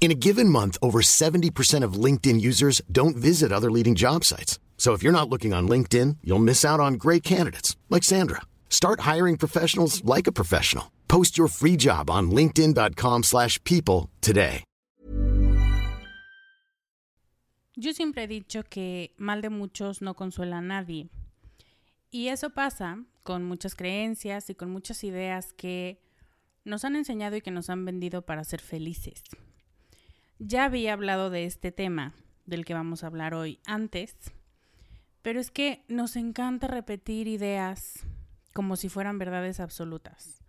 [0.00, 4.58] In a given month, over 70% of LinkedIn users don't visit other leading job sites.
[4.78, 8.42] So if you're not looking on LinkedIn, you'll miss out on great candidates like Sandra.
[8.70, 10.92] Start hiring professionals like a professional.
[11.08, 14.64] Post your free job on linkedin.com/people today.
[17.80, 21.10] Yo siempre he dicho que mal de muchos no consuela a nadie.
[22.10, 26.00] Y eso pasa con muchas creencias y con muchas ideas que
[26.64, 29.22] nos han enseñado y que nos han vendido para ser felices.
[30.40, 32.14] Ya había hablado de este tema
[32.46, 34.14] del que vamos a hablar hoy antes,
[35.20, 38.06] pero es que nos encanta repetir ideas
[38.54, 40.44] como si fueran verdades absolutas.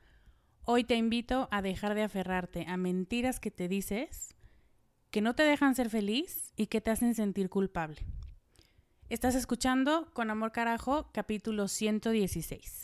[0.64, 4.36] Hoy te invito a dejar de aferrarte a mentiras que te dices,
[5.10, 8.06] que no te dejan ser feliz y que te hacen sentir culpable.
[9.10, 12.84] Estás escuchando Con Amor Carajo, capítulo 116.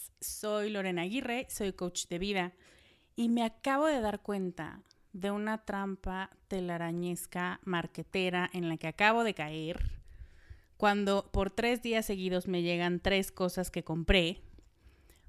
[0.41, 2.53] soy Lorena Aguirre, soy coach de vida
[3.15, 4.81] y me acabo de dar cuenta
[5.13, 10.01] de una trampa telarañesca marquetera en la que acabo de caer
[10.77, 14.41] cuando por tres días seguidos me llegan tres cosas que compré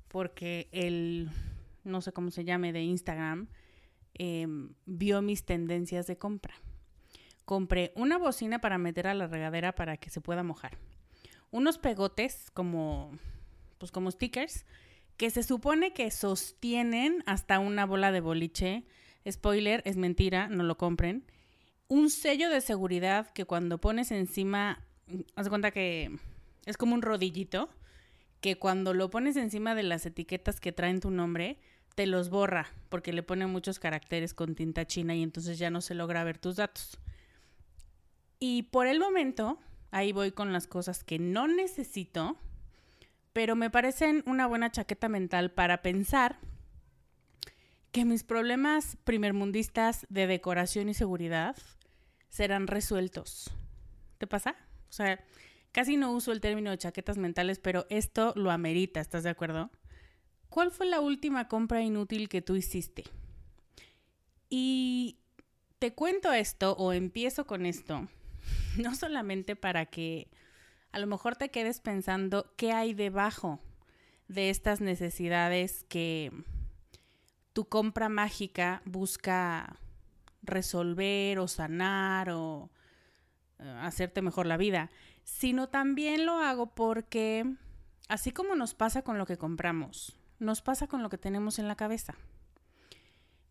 [0.08, 1.28] porque el,
[1.84, 3.48] no sé cómo se llame, de Instagram
[4.14, 6.54] em, vio mis tendencias de compra.
[7.44, 10.78] Compré una bocina para meter a la regadera para que se pueda mojar.
[11.50, 13.12] Unos pegotes como
[13.76, 14.64] pues como stickers,
[15.16, 18.84] que se supone que sostienen hasta una bola de boliche.
[19.30, 21.24] Spoiler, es mentira, no lo compren.
[21.88, 24.84] Un sello de seguridad que cuando pones encima,
[25.36, 26.18] haz cuenta que
[26.66, 27.68] es como un rodillito,
[28.40, 31.58] que cuando lo pones encima de las etiquetas que traen tu nombre,
[31.94, 35.80] te los borra, porque le pone muchos caracteres con tinta china y entonces ya no
[35.80, 36.98] se logra ver tus datos.
[38.40, 39.60] Y por el momento,
[39.90, 42.36] ahí voy con las cosas que no necesito
[43.32, 46.38] pero me parecen una buena chaqueta mental para pensar
[47.90, 51.56] que mis problemas primermundistas de decoración y seguridad
[52.30, 53.50] serán resueltos.
[54.18, 54.56] ¿Te pasa?
[54.88, 55.22] O sea,
[55.72, 59.70] casi no uso el término de chaquetas mentales, pero esto lo amerita, ¿estás de acuerdo?
[60.48, 63.04] ¿Cuál fue la última compra inútil que tú hiciste?
[64.48, 65.18] Y
[65.78, 68.08] te cuento esto o empiezo con esto,
[68.78, 70.28] no solamente para que
[70.92, 73.60] a lo mejor te quedes pensando qué hay debajo
[74.28, 76.30] de estas necesidades que
[77.52, 79.78] tu compra mágica busca
[80.42, 82.70] resolver o sanar o
[83.58, 84.90] eh, hacerte mejor la vida,
[85.24, 87.46] sino también lo hago porque,
[88.08, 91.68] así como nos pasa con lo que compramos, nos pasa con lo que tenemos en
[91.68, 92.14] la cabeza.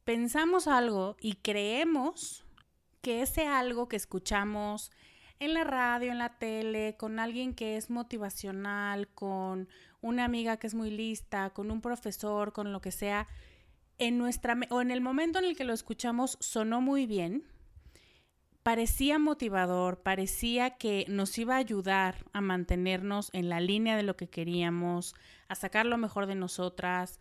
[0.04, 2.44] Pensamos algo y creemos
[3.02, 4.92] que ese algo que escuchamos
[5.42, 9.68] en la radio, en la tele, con alguien que es motivacional, con
[10.00, 13.28] una amiga que es muy lista, con un profesor, con lo que sea,
[13.98, 17.44] en nuestra o en el momento en el que lo escuchamos sonó muy bien,
[18.62, 24.16] parecía motivador, parecía que nos iba a ayudar a mantenernos en la línea de lo
[24.16, 25.16] que queríamos,
[25.48, 27.20] a sacar lo mejor de nosotras,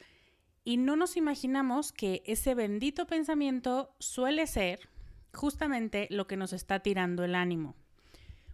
[0.63, 4.91] y no nos imaginamos que ese bendito pensamiento suele ser
[5.33, 7.77] justamente lo que nos está tirando el ánimo,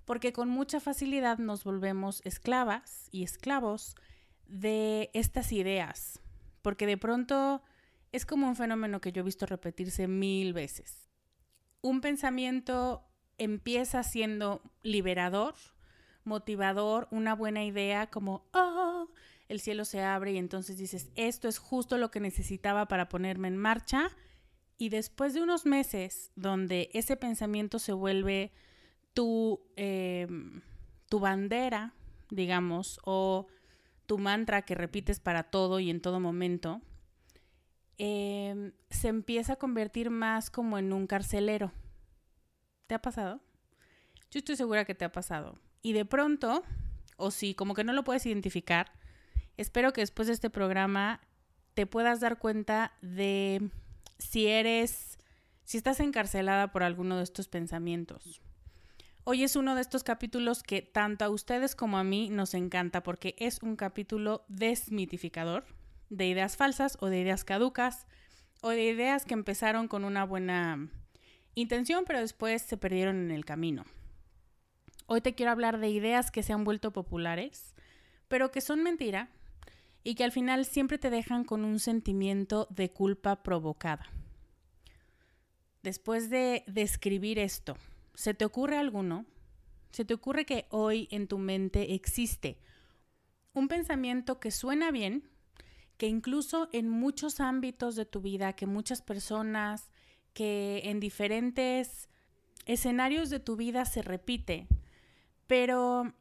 [0.07, 3.95] porque con mucha facilidad nos volvemos esclavas y esclavos
[4.47, 6.23] de estas ideas,
[6.63, 7.63] porque de pronto
[8.13, 11.07] es como un fenómeno que yo he visto repetirse mil veces
[11.87, 13.05] un pensamiento
[13.39, 15.55] empieza siendo liberador,
[16.25, 19.09] motivador, una buena idea como, oh,
[19.49, 23.49] el cielo se abre y entonces dices, esto es justo lo que necesitaba para ponerme
[23.49, 24.11] en marcha.
[24.79, 28.53] Y después de unos meses donde ese pensamiento se vuelve
[29.17, 30.61] tu, em,
[31.09, 31.95] tu bandera,
[32.31, 33.47] digamos, o
[34.05, 36.83] tu mantra que repites para todo y en todo momento,
[37.99, 41.73] Em, se empieza a convertir más como en un carcelero.
[42.87, 43.41] ¿Te ha pasado?
[44.31, 45.59] Yo estoy segura que te ha pasado.
[45.83, 46.63] Y de pronto,
[47.17, 48.93] o si como que no lo puedes identificar,
[49.57, 51.21] espero que después de este programa
[51.75, 53.71] te puedas dar cuenta de
[54.19, 55.19] si eres,
[55.65, 58.43] si estás encarcelada por alguno de estos pensamientos.
[59.29, 63.03] Hoy es uno de estos capítulos que tanto a ustedes como a mí nos encanta
[63.03, 65.67] porque es un capítulo desmitificador
[66.11, 68.07] de ideas falsas o de ideas caducas
[68.61, 70.89] o de ideas que empezaron con una buena
[71.57, 73.85] intención pero después se perdieron en el camino.
[75.07, 77.75] Hoy te quiero hablar de ideas que se han vuelto populares
[78.29, 79.29] pero que son mentira
[80.05, 84.07] y que al final siempre te dejan con un sentimiento de culpa provocada.
[85.83, 87.77] Después de describir esto,
[88.17, 89.25] ¿se te ocurre alguno?
[89.93, 92.59] ¿Se te ocurre que hoy en tu mente existe
[93.57, 95.31] un pensamiento que suena bien,
[95.97, 99.89] que incluso en muchos ámbitos de tu vida, que muchas personas,
[100.35, 102.11] que en diferentes
[102.67, 104.69] escenarios de tu vida se repite,
[105.47, 106.13] pero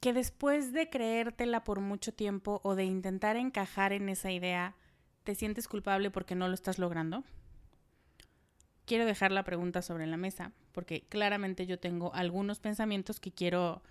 [0.00, 4.74] que después de creértela por mucho tiempo o de intentar encajar en esa idea,
[5.24, 7.24] te sientes culpable porque no lo estás logrando?
[8.84, 13.82] Quiero dejar la pregunta sobre la mesa, porque claramente yo tengo algunos pensamientos que quiero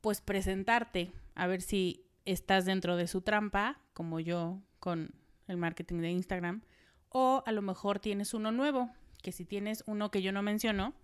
[0.00, 5.14] pues presentarte, a ver si estás dentro de su trampa, como yo con
[5.46, 6.62] el marketing de Instagram,
[7.08, 8.90] o a lo mejor tienes uno nuevo,
[9.22, 10.94] que si tienes uno que yo no menciono,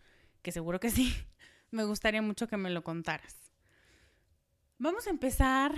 [0.42, 1.12] que seguro que sí,
[1.70, 3.36] me gustaría mucho que me lo contaras.
[4.78, 5.74] Vamos a empezar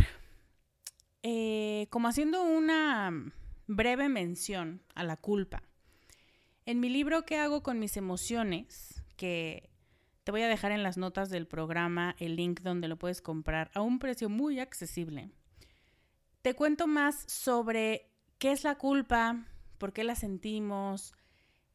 [1.23, 3.13] eh, como haciendo una
[3.67, 5.63] breve mención a la culpa.
[6.69, 9.03] En mi libro ¿Qué hago con mis emociones?
[9.17, 9.71] que
[10.23, 13.71] te voy a dejar en las notas del programa el link donde lo puedes comprar
[13.73, 15.31] a un precio muy accesible.
[16.43, 19.47] Te cuento más sobre qué es la culpa,
[19.79, 21.15] por qué la sentimos,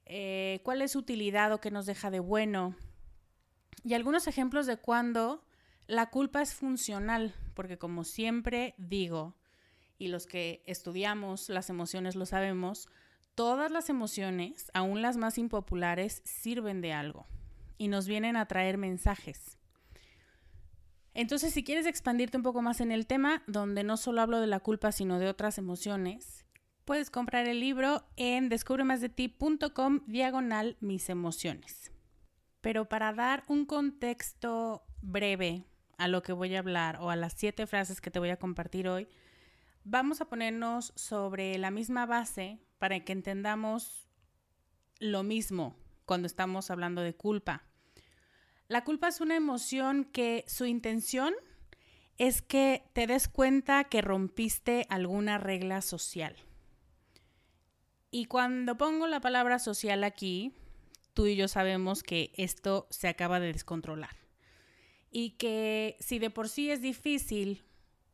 [0.06, 2.76] eh, cuál es su utilidad o qué nos deja de bueno.
[3.84, 5.44] Y algunos ejemplos de cuando
[5.88, 9.36] la culpa es funcional, porque como siempre digo,
[9.98, 12.90] y los que estudiamos las emociones lo sabemos,
[13.36, 17.28] todas las emociones, aun las más impopulares, sirven de algo
[17.78, 19.58] y nos vienen a traer mensajes.
[21.14, 24.48] Entonces, si quieres expandirte un poco más en el tema, donde no solo hablo de
[24.48, 26.46] la culpa, sino de otras emociones,
[26.86, 31.92] puedes comprar el libro en descubremasdeti.com diagonal mis emociones.
[32.62, 35.66] Pero para dar un contexto breve
[35.98, 38.38] a lo que voy a hablar o a las siete frases que te voy a
[38.38, 39.08] compartir hoy,
[39.84, 44.10] vamos a ponernos sobre la misma base para que entendamos
[45.00, 47.64] lo mismo cuando estamos hablando de culpa.
[48.68, 51.34] La culpa es una emoción que su intención
[52.18, 56.36] es que te des cuenta que rompiste alguna regla social.
[58.12, 60.54] Y cuando pongo la palabra social aquí,
[61.14, 64.18] tú y yo sabemos que esto se acaba de descontrolar.
[65.10, 67.64] Y que si de por sí es difícil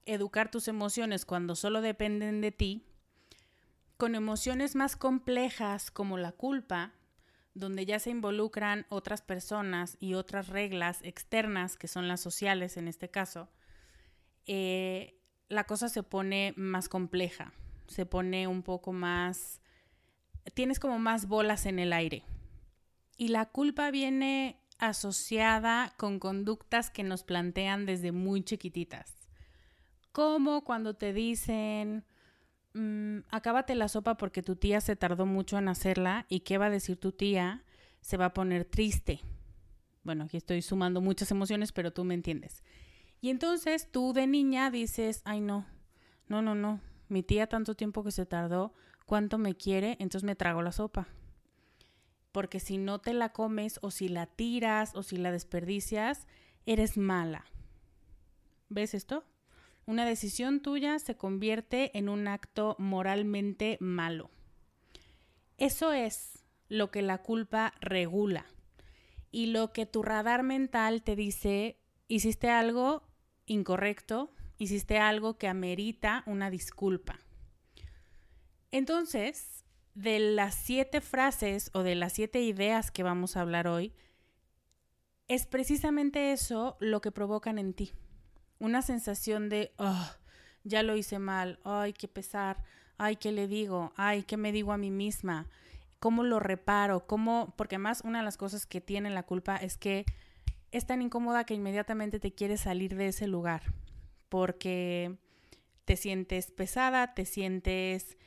[0.05, 2.88] educar tus emociones cuando solo dependen de ti,
[4.00, 6.94] con emociones más complejas como la culpa,
[7.53, 12.88] donde ya se involucran otras personas y otras reglas externas, que son las sociales en
[12.88, 13.50] este caso,
[14.46, 17.51] eh, la cosa se pone más compleja,
[17.89, 19.60] se pone un poco más
[20.53, 22.24] tienes como más bolas en el aire.
[23.18, 29.13] Y la culpa viene asociada con conductas que nos plantean desde muy chiquititas.
[30.13, 32.06] Como cuando te dicen,
[32.79, 36.67] mm, acábate la sopa porque tu tía se tardó mucho en hacerla y qué va
[36.67, 37.63] a decir tu tía,
[38.01, 39.21] se va a poner triste.
[40.03, 42.63] Bueno, aquí estoy sumando muchas emociones, pero tú me entiendes.
[43.21, 45.65] Y entonces tú de niña dices, ay no,
[46.27, 48.74] no, no, no, mi tía tanto tiempo que se tardó,
[49.05, 51.07] cuánto me quiere, entonces me trago la sopa.
[52.31, 56.27] Porque si no te la comes o si la tiras o si la desperdicias,
[56.65, 57.45] eres mala.
[58.69, 59.25] ¿Ves esto?
[59.89, 64.29] Una decisión tuya se convierte en un acto moralmente malo.
[65.58, 68.46] Eso es lo que la culpa regula
[69.31, 73.01] y lo que tu radar mental te dice, hiciste algo
[73.48, 77.19] incorrecto, hiciste algo que amerita una disculpa.
[78.69, 79.65] Entonces,
[79.96, 83.96] de las siete frases o de las siete ideas que vamos a hablar hoy,
[85.27, 87.91] es precisamente eso lo que provocan en ti.
[88.59, 90.09] Una sensación de, oh,
[90.63, 92.63] ya lo hice mal, ay, qué pesar,
[92.97, 95.47] ay, qué le digo, ay, qué me digo a mí misma,
[95.99, 99.77] cómo lo reparo, cómo, porque además una de las cosas que tiene la culpa es
[99.77, 100.05] que
[100.71, 103.63] es tan incómoda que inmediatamente te quieres salir de ese lugar,
[104.27, 105.17] porque
[105.85, 108.17] te sientes pesada, te sientes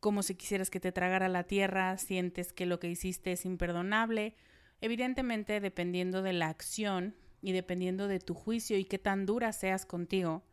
[0.00, 4.36] como si quisieras que te tragara la tierra, sientes que lo que hiciste es imperdonable.
[4.80, 9.86] Evidentemente, dependiendo de la acción y dependiendo de tu juicio y qué tan dura seas
[9.86, 10.44] contigo,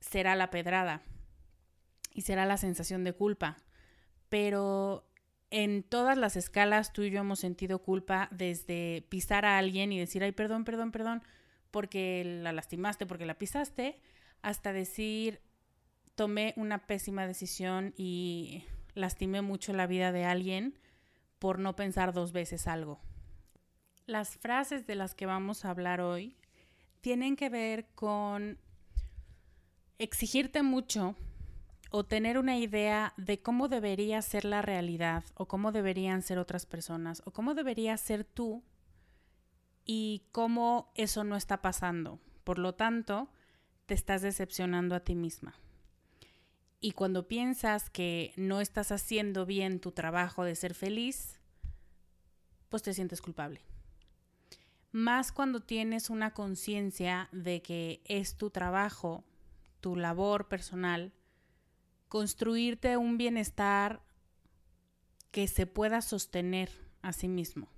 [0.00, 1.02] será la pedrada
[2.12, 3.56] y será la sensación de culpa.
[4.28, 5.06] Pero
[5.50, 9.98] en todas las escalas tú y yo hemos sentido culpa desde pisar a alguien y
[9.98, 11.22] decir, ay, perdón, perdón, perdón,
[11.70, 14.00] porque la lastimaste, porque la pisaste,
[14.42, 15.40] hasta decir,
[16.14, 20.78] tomé una pésima decisión y lastimé mucho la vida de alguien
[21.38, 23.00] por no pensar dos veces algo.
[24.10, 26.36] Las frases de las que vamos a hablar hoy
[27.00, 28.58] tienen que ver con
[30.00, 31.14] exigirte mucho
[31.92, 36.66] o tener una idea de cómo debería ser la realidad o cómo deberían ser otras
[36.66, 38.64] personas o cómo debería ser tú
[39.84, 42.18] y cómo eso no está pasando.
[42.42, 43.28] Por lo tanto,
[43.86, 45.54] te estás decepcionando a ti misma.
[46.80, 51.38] Y cuando piensas que no estás haciendo bien tu trabajo de ser feliz,
[52.70, 53.69] pues te sientes culpable.
[54.92, 59.24] Más cuando tienes una conciencia de que es tu trabajo,
[59.80, 61.12] tu labor personal,
[62.08, 64.02] construirte un bienestar
[65.30, 66.70] que se pueda sostener
[67.02, 67.68] a sí mismo.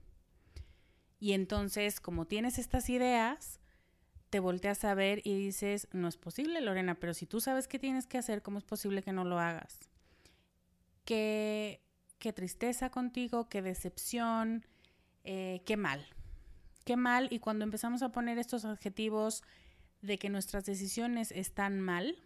[1.21, 3.61] Y entonces, como tienes estas ideas,
[4.31, 7.79] te volteas a ver y dices, no es posible, Lorena, pero si tú sabes qué
[7.79, 9.79] tienes que hacer, ¿cómo es posible que no lo hagas?
[11.05, 11.83] Qué,
[12.19, 14.65] qué tristeza contigo, qué decepción,
[15.25, 16.07] eh, qué mal.
[16.85, 17.29] Qué mal.
[17.31, 19.43] Y cuando empezamos a poner estos adjetivos
[20.01, 22.17] de que nuestras decisiones están mal,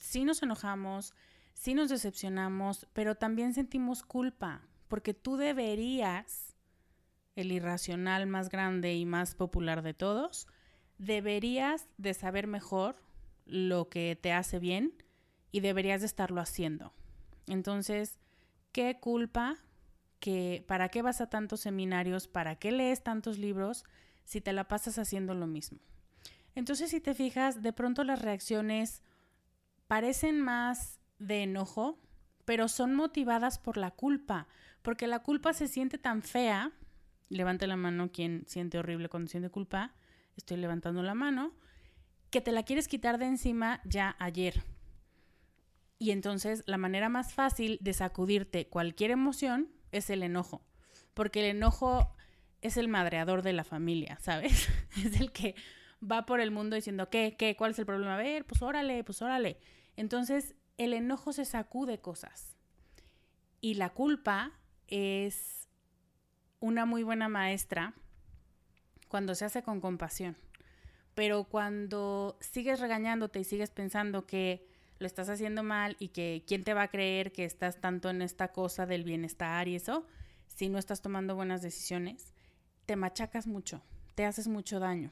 [0.00, 1.14] sí nos enojamos,
[1.54, 6.54] sí nos decepcionamos, pero también sentimos culpa, porque tú deberías,
[7.36, 10.46] el irracional más grande y más popular de todos,
[10.98, 13.02] deberías de saber mejor
[13.44, 15.02] lo que te hace bien
[15.50, 16.92] y deberías de estarlo haciendo.
[17.46, 18.18] Entonces,
[18.72, 19.56] qué culpa
[20.20, 23.84] que para qué vas a tantos seminarios, para qué lees tantos libros
[24.24, 25.80] si te la pasas haciendo lo mismo.
[26.54, 29.02] Entonces, si te fijas, de pronto las reacciones
[29.88, 31.98] parecen más de enojo,
[32.44, 34.46] pero son motivadas por la culpa,
[34.82, 36.72] porque la culpa se siente tan fea.
[37.28, 39.94] Levante la mano quien siente horrible cuando siente culpa.
[40.36, 41.52] Estoy levantando la mano.
[42.30, 44.64] Que te la quieres quitar de encima ya ayer.
[45.98, 50.62] Y entonces la manera más fácil de sacudirte cualquier emoción es el enojo.
[51.14, 52.14] Porque el enojo
[52.62, 54.68] es el madreador de la familia, ¿sabes?
[54.96, 55.54] es el que
[56.02, 57.36] va por el mundo diciendo, ¿qué?
[57.38, 57.56] ¿Qué?
[57.56, 58.14] ¿Cuál es el problema?
[58.14, 59.58] A ver, pues órale, pues órale.
[59.96, 62.56] Entonces, el enojo se sacude cosas.
[63.60, 64.52] Y la culpa
[64.86, 65.68] es
[66.58, 67.94] una muy buena maestra
[69.08, 70.36] cuando se hace con compasión.
[71.14, 74.69] Pero cuando sigues regañándote y sigues pensando que
[75.00, 78.22] lo estás haciendo mal y que quién te va a creer que estás tanto en
[78.22, 80.06] esta cosa del bienestar y eso,
[80.46, 82.32] si no estás tomando buenas decisiones,
[82.86, 83.82] te machacas mucho,
[84.14, 85.10] te haces mucho daño.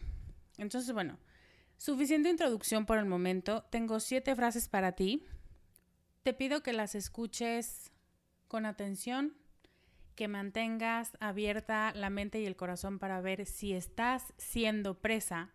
[0.59, 1.18] Entonces, bueno,
[1.78, 3.64] suficiente introducción por el momento.
[3.71, 5.25] Tengo siete frases para ti.
[6.23, 7.90] Te pido que las escuches
[8.47, 9.35] con atención
[10.14, 15.52] que mantengas abierta la mente y el corazón para ver si estás siendo presa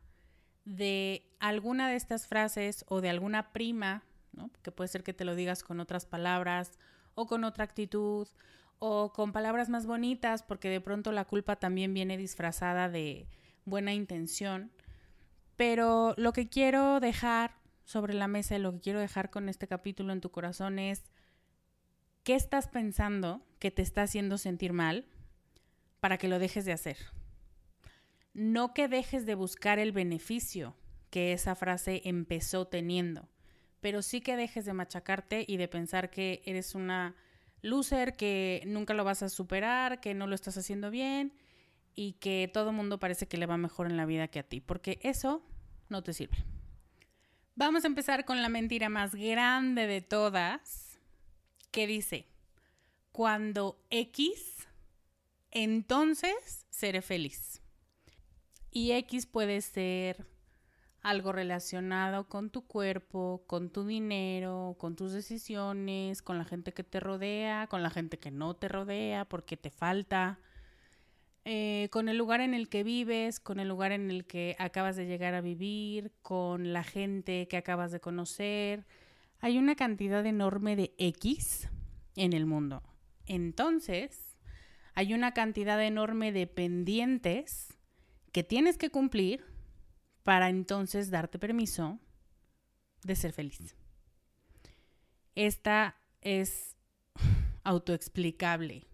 [0.64, 4.06] de alguna de estas frases o de alguna prima,
[4.62, 6.80] que puede ser que te lo digas con otras palabras
[7.16, 8.28] o con otra actitud
[8.80, 13.28] o con palabras más bonitas, porque de pronto la culpa también viene disfrazada de
[13.66, 14.72] buena intención.
[15.56, 19.68] Pero lo que quiero dejar sobre la mesa y lo que quiero dejar con este
[19.68, 21.04] capítulo en tu corazón es
[22.24, 25.06] qué estás pensando que te está haciendo sentir mal
[26.00, 26.98] para que lo dejes de hacer.
[28.34, 30.76] No que dejes de buscar el beneficio
[31.10, 33.30] que esa frase empezó teniendo,
[33.84, 37.18] pero sí que dejes de machacarte y de pensar que eres una
[37.62, 41.34] loser, que nunca lo vas a superar, que no lo estás haciendo bien
[41.94, 44.62] y que todo mundo parece que le va mejor en la vida que a ti,
[44.62, 45.46] porque eso
[45.90, 46.38] no te sirve.
[47.56, 50.98] Vamos a empezar con la mentira más grande de todas,
[51.70, 52.26] que dice,
[53.12, 54.66] cuando X,
[55.52, 57.62] entonces seré feliz.
[58.72, 60.26] Y X puede ser
[61.04, 66.86] algo relacionado con tu cuerpo, con tu dinero, con tus decisiones, con la gente que
[66.86, 70.40] te rodea, con la gente que no te rodea porque te falta,
[71.44, 74.96] eh, con el lugar en el que vives, con el lugar en el que acabas
[74.96, 78.86] de llegar a vivir, con la gente que acabas de conocer.
[79.42, 81.68] Hay una cantidad enorme de X
[82.16, 82.82] en el mundo.
[83.26, 84.38] Entonces,
[84.94, 87.78] hay una cantidad enorme de pendientes
[88.32, 89.53] que tienes que cumplir
[90.24, 92.00] para entonces darte permiso
[93.04, 93.76] de ser feliz.
[95.36, 96.76] Esta es
[97.64, 98.86] autoexplicable,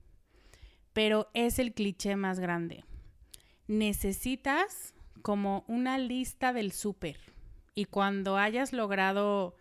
[0.94, 2.84] pero es el cliché más grande.
[3.68, 7.20] Necesitas como una lista del súper
[7.76, 9.56] y cuando hayas logrado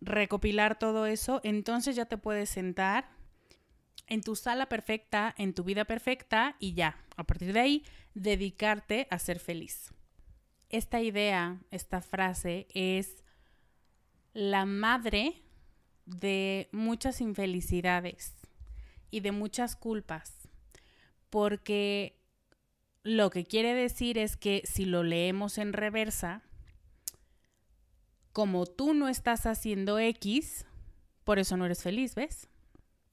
[0.00, 3.10] recopilar todo eso, entonces ya te puedes sentar
[4.06, 7.84] en tu sala perfecta, en tu vida perfecta y ya, a partir de ahí,
[8.14, 9.92] dedicarte a ser feliz.
[10.70, 13.24] Esta idea, esta frase es
[14.32, 15.42] la madre
[16.06, 18.34] de muchas infelicidades
[19.10, 20.48] y de muchas culpas,
[21.28, 22.16] porque
[23.02, 26.42] lo que quiere decir es que si lo leemos en reversa,
[28.32, 30.66] como tú no estás haciendo X,
[31.24, 32.48] por eso no eres feliz, ¿ves?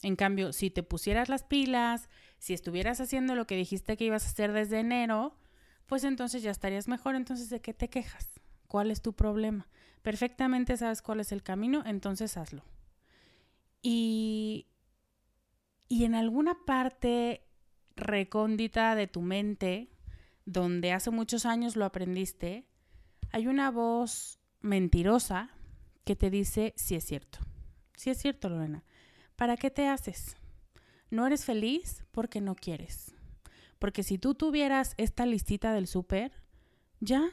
[0.03, 4.25] En cambio, si te pusieras las pilas, si estuvieras haciendo lo que dijiste que ibas
[4.25, 5.35] a hacer desde enero,
[5.87, 7.15] pues entonces ya estarías mejor.
[7.15, 8.29] Entonces, ¿de qué te quejas?
[8.67, 9.67] ¿Cuál es tu problema?
[10.01, 12.63] Perfectamente sabes cuál es el camino, entonces hazlo.
[13.81, 14.67] Y,
[15.87, 17.47] y en alguna parte
[17.95, 19.89] recóndita de tu mente,
[20.45, 22.67] donde hace muchos años lo aprendiste,
[23.31, 25.49] hay una voz mentirosa
[26.05, 27.39] que te dice si es cierto.
[27.95, 28.83] Si es cierto, Lorena.
[29.35, 30.37] ¿Para qué te haces?
[31.09, 33.16] No eres feliz porque no quieres.
[33.79, 36.31] Porque si tú tuvieras esta listita del súper,
[36.99, 37.29] ya,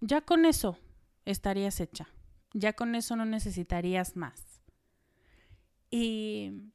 [0.00, 0.78] ya con eso
[1.24, 2.08] estarías hecha.
[2.52, 4.62] Ya con eso no necesitarías más.
[5.90, 6.70] Y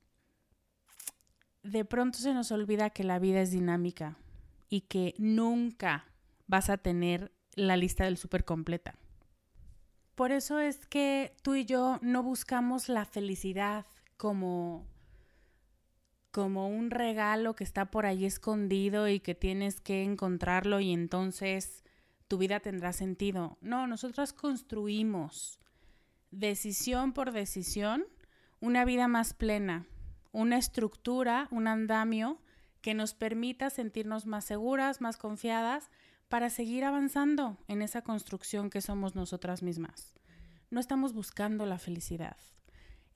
[1.64, 4.18] de pronto se nos olvida que la vida es dinámica
[4.70, 6.06] y que nunca
[6.48, 8.96] vas a tener la lista del súper completa.
[10.16, 13.86] Por eso es que tú y yo no buscamos la felicidad
[14.18, 14.86] como
[16.32, 21.84] como un regalo que está por ahí escondido y que tienes que encontrarlo y entonces
[22.28, 23.58] tu vida tendrá sentido.
[23.62, 25.60] No, nosotros construimos
[26.32, 28.06] decisión por decisión
[28.60, 29.86] una vida más plena,
[30.32, 32.42] una estructura, un andamio
[32.82, 35.90] que nos permita sentirnos más seguras, más confiadas
[36.30, 40.14] para seguir avanzando en esa construcción que somos nosotras mismas.
[40.70, 42.38] No estamos buscando la felicidad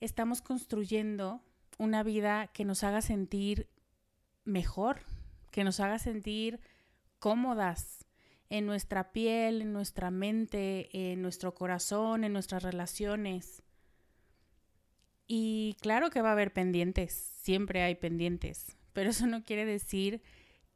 [0.00, 1.42] estamos construyendo
[1.78, 3.68] una vida que nos haga sentir
[4.44, 5.00] mejor,
[5.50, 6.60] que nos haga sentir
[7.18, 8.06] cómodas
[8.48, 13.62] en nuestra piel, en nuestra mente, en nuestro corazón, en nuestras relaciones.
[15.26, 20.22] Y claro que va a haber pendientes, siempre hay pendientes, pero eso no quiere decir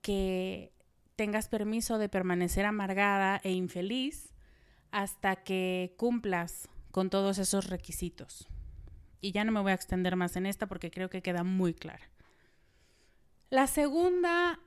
[0.02, 0.72] que
[1.14, 4.34] tengas permiso de permanecer amargada e infeliz
[4.90, 8.48] hasta que cumplas con todos esos requisitos.
[9.20, 11.74] Y ya no me voy a extender más en esta porque creo que queda muy
[11.74, 12.10] clara.
[13.50, 14.60] La segunda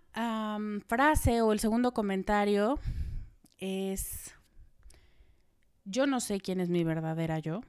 [0.88, 2.80] frase o el segundo comentario
[3.58, 4.36] es,
[5.86, 7.62] yo no sé quién es mi verdadera yo.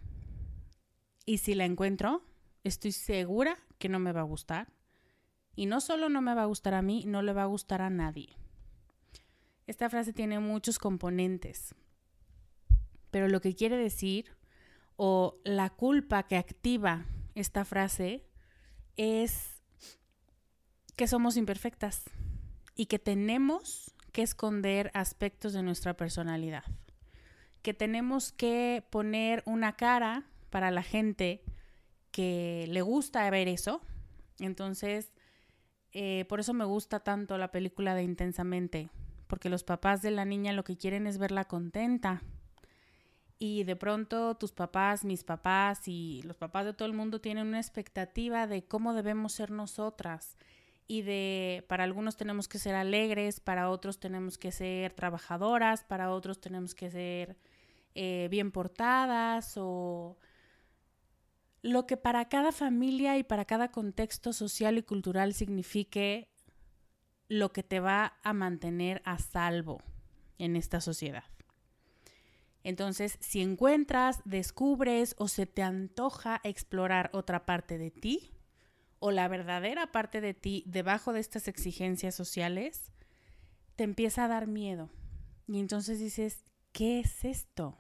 [1.25, 2.23] Y si la encuentro,
[2.65, 4.73] estoy segura que no me va a gustar.
[5.57, 7.81] Y no solo no me va a gustar a mí, no le va a gustar
[7.81, 8.37] a nadie.
[9.67, 11.75] Esta frase tiene muchos componentes.
[13.11, 14.27] Pero lo que quiere decir
[14.97, 18.25] o la culpa que activa esta frase
[18.97, 19.63] es
[20.97, 22.05] que somos imperfectas
[22.77, 26.65] y que tenemos que esconder aspectos de nuestra personalidad,
[27.63, 31.43] que tenemos que poner una cara para la gente
[32.13, 33.81] que le gusta ver eso
[34.39, 35.11] Entonces,
[35.93, 38.89] eh, por eso me gusta tanto la película de Intensamente,
[39.27, 42.23] porque los papás de la niña lo que quieren es verla contenta.
[43.39, 47.49] Y de pronto tus papás, mis papás y los papás de todo el mundo tienen
[47.49, 50.37] una expectativa de cómo debemos ser nosotras
[50.87, 56.11] y de para algunos tenemos que ser alegres, para otros tenemos que ser trabajadoras, para
[56.11, 57.37] otros tenemos que ser
[57.95, 60.19] eh, bien portadas o
[61.63, 66.29] lo que para cada familia y para cada contexto social y cultural signifique
[67.29, 69.81] lo que te va a mantener a salvo
[70.39, 71.25] en esta sociedad.
[72.65, 78.33] Entonces, si encuentras, descubres o se te antoja explorar otra parte de ti,
[78.99, 82.91] o la verdadera parte de ti debajo de estas exigencias sociales,
[83.77, 84.89] te empieza a dar miedo.
[85.47, 87.77] Y entonces dices, ¿qué es esto?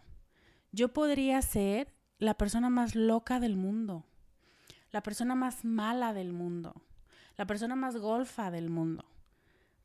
[0.70, 4.04] Yo podría ser la persona más loca del mundo,
[4.90, 6.74] la persona más mala del mundo,
[7.36, 9.06] la persona más golfa del mundo,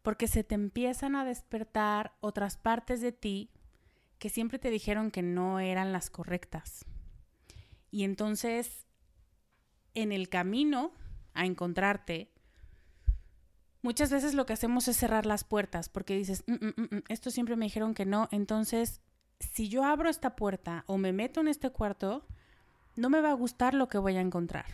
[0.02, 3.50] porque se te empiezan a despertar otras partes de ti
[4.20, 6.86] que siempre te dijeron que no eran las correctas.
[7.90, 8.86] Y entonces,
[9.96, 10.94] en el camino
[11.34, 12.32] a encontrarte,
[13.82, 17.32] muchas veces lo que hacemos es cerrar las puertas porque dices, mm, mm, mm, esto
[17.32, 19.02] siempre me dijeron que no, entonces
[19.40, 22.28] si yo abro esta puerta o me meto en este cuarto,
[22.96, 24.66] no me va a gustar lo que voy a encontrar.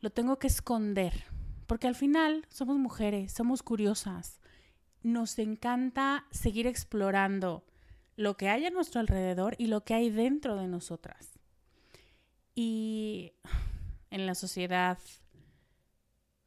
[0.00, 1.24] Lo tengo que esconder,
[1.66, 4.40] porque al final somos mujeres, somos curiosas,
[5.02, 7.64] nos encanta seguir explorando
[8.18, 11.38] lo que hay a nuestro alrededor y lo que hay dentro de nosotras.
[12.56, 13.32] Y
[14.10, 14.98] en la sociedad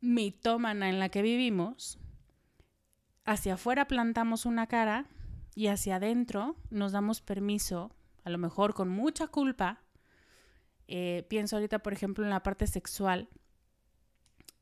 [0.02, 1.98] mitómana en la que vivimos,
[3.24, 5.06] hacia afuera plantamos una cara
[5.56, 9.82] y hacia adentro nos damos permiso, a lo mejor con mucha culpa,
[10.90, 13.30] eh, pienso ahorita, por ejemplo, en la parte sexual,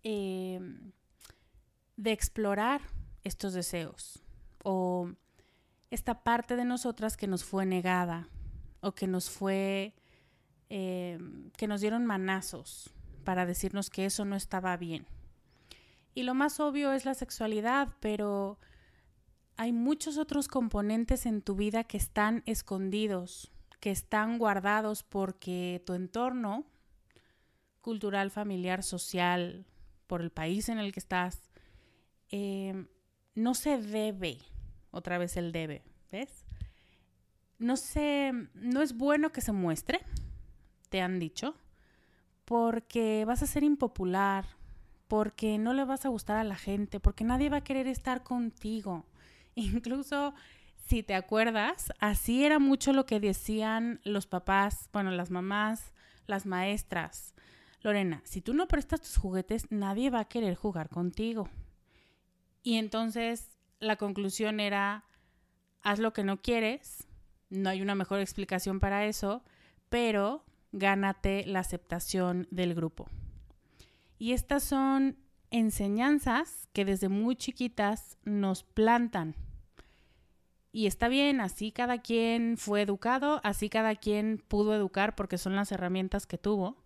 [0.04, 0.92] em,
[1.98, 2.82] de explorar
[3.24, 4.22] estos deseos
[4.64, 5.12] o
[5.92, 8.30] esta parte de nosotras que nos fue negada
[8.82, 9.96] o que nos fue,
[10.70, 15.06] em, que nos dieron manazos para decirnos que eso no estaba bien.
[16.14, 18.60] Y lo más obvio es la sexualidad, pero
[19.58, 25.94] hay muchos otros componentes en tu vida que están escondidos, que están guardados porque tu
[25.94, 26.66] entorno
[27.82, 29.66] cultural, familiar, social,
[30.08, 31.42] por el país en el que estás,
[32.32, 32.88] eh,
[33.36, 34.40] no se debe,
[34.92, 36.46] otra vez el debe, ¿ves?
[37.58, 40.00] No se, no es bueno que se muestre,
[40.90, 41.56] te han dicho,
[42.46, 44.46] porque vas a ser impopular,
[45.08, 48.24] porque no le vas a gustar a la gente, porque nadie va a querer estar
[48.24, 49.06] contigo.
[49.56, 50.34] Incluso
[50.88, 55.94] si te acuerdas, así era mucho lo que decían los papás, bueno, las mamás,
[56.26, 57.36] las maestras.
[57.82, 61.50] Lorena, si tú no prestas tus juguetes, nadie va a querer jugar contigo.
[62.64, 65.06] Y entonces la conclusión era,
[65.82, 67.08] haz lo que no quieres,
[67.50, 69.44] no hay una mejor explicación para eso,
[69.90, 73.08] pero gánate la aceptación del grupo.
[74.18, 75.18] Y estas son
[75.50, 79.36] enseñanzas que desde muy chiquitas nos plantan.
[80.72, 85.56] Y está bien, así cada quien fue educado, así cada quien pudo educar porque son
[85.56, 86.78] las herramientas que tuvo.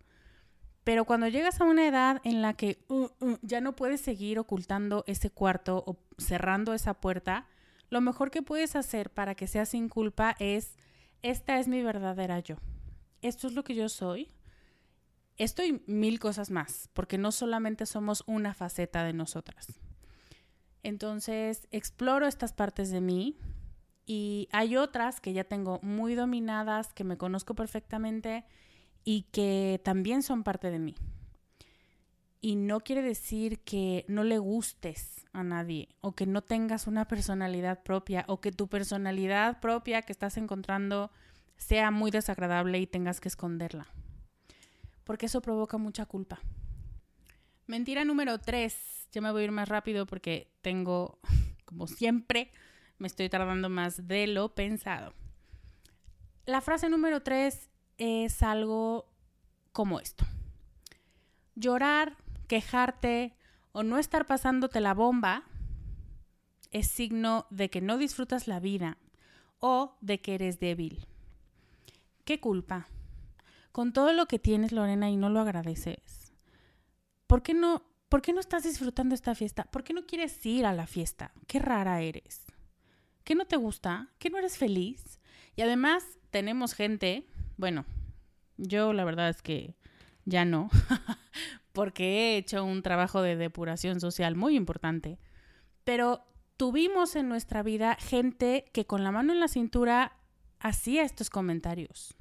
[0.84, 4.38] Pero cuando llegas a una edad en la que uh, uh, ya no puedes seguir
[4.38, 7.46] ocultando ese cuarto o cerrando esa puerta,
[7.90, 10.76] lo mejor que puedes hacer para que sea sin culpa es,
[11.22, 12.56] esta es mi verdadera yo.
[13.22, 14.28] Esto es lo que yo soy
[15.36, 19.66] esto y mil cosas más, porque no solamente somos una faceta de nosotras.
[20.82, 23.36] Entonces, exploro estas partes de mí
[24.06, 28.44] y hay otras que ya tengo muy dominadas, que me conozco perfectamente
[29.04, 30.94] y que también son parte de mí.
[32.40, 37.08] Y no quiere decir que no le gustes a nadie o que no tengas una
[37.08, 41.10] personalidad propia o que tu personalidad propia que estás encontrando
[41.56, 43.86] sea muy desagradable y tengas que esconderla
[45.04, 46.40] porque eso provoca mucha culpa.
[47.66, 49.08] Mentira número tres.
[49.12, 51.18] Ya me voy a ir más rápido porque tengo,
[51.64, 52.50] como siempre,
[52.98, 55.14] me estoy tardando más de lo pensado.
[56.46, 59.10] La frase número tres es algo
[59.72, 60.24] como esto.
[61.54, 62.16] Llorar,
[62.48, 63.36] quejarte
[63.72, 65.44] o no estar pasándote la bomba
[66.70, 68.98] es signo de que no disfrutas la vida
[69.58, 71.06] o de que eres débil.
[72.24, 72.88] ¿Qué culpa?
[73.74, 76.32] con todo lo que tienes, Lorena, y no lo agradeces,
[77.26, 79.64] ¿por qué no, por qué no estás disfrutando esta fiesta?
[79.64, 81.32] ¿Por qué no quieres ir a la fiesta?
[81.48, 82.44] Qué rara eres.
[83.24, 84.12] ¿Qué no te gusta?
[84.20, 85.18] ¿Qué no eres feliz?
[85.56, 87.84] Y además tenemos gente, bueno,
[88.56, 89.76] yo la verdad es que
[90.24, 90.70] ya no,
[91.72, 95.18] porque he hecho un trabajo de depuración social muy importante.
[95.84, 96.24] Pero
[96.56, 100.16] tuvimos en nuestra vida gente que con la mano en la cintura
[100.60, 102.16] hacía estos comentarios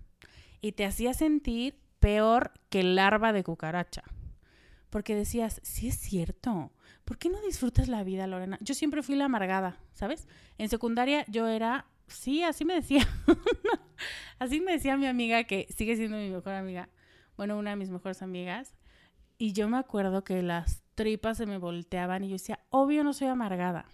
[0.59, 4.03] y te hacía sentir peor que larva de cucaracha.
[4.89, 6.71] Porque decías, sí es cierto,
[7.05, 8.57] ¿por qué no disfrutas la vida, Lorena?
[8.61, 10.27] Yo siempre fui la amargada, ¿sabes?
[10.57, 13.07] En secundaria yo era, sí, así me decía,
[14.39, 16.89] así me decía mi amiga que sigue siendo mi mejor amiga,
[17.37, 18.75] bueno, una de mis mejores amigas,
[19.37, 23.13] y yo me acuerdo que las tripas se me volteaban y yo decía, obvio no
[23.13, 23.85] soy amargada.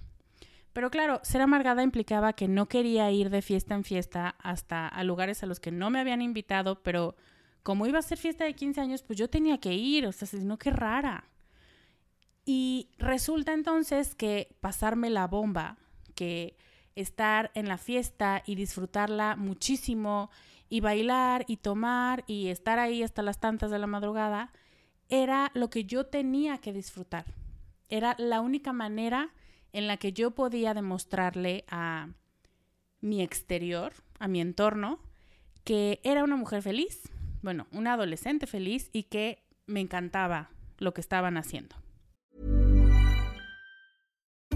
[0.73, 5.03] Pero claro, ser amargada implicaba que no quería ir de fiesta en fiesta hasta a
[5.03, 7.15] lugares a los que no me habían invitado, pero
[7.63, 10.27] como iba a ser fiesta de 15 años, pues yo tenía que ir, o sea,
[10.41, 11.29] no, qué rara.
[12.45, 15.77] Y resulta entonces que pasarme la bomba,
[16.15, 16.57] que
[17.01, 20.29] estar en la fiesta y disfrutarla muchísimo
[20.69, 24.51] y bailar y tomar y estar ahí hasta las tantas de la madrugada,
[25.09, 27.25] era lo que yo tenía que disfrutar.
[27.89, 29.33] Era la única manera
[29.73, 32.09] en la que yo podía demostrarle a
[33.01, 34.99] mi exterior, a mi entorno,
[35.63, 37.09] que era una mujer feliz,
[37.41, 41.75] bueno, una adolescente feliz y que me encantaba lo que estaban haciendo.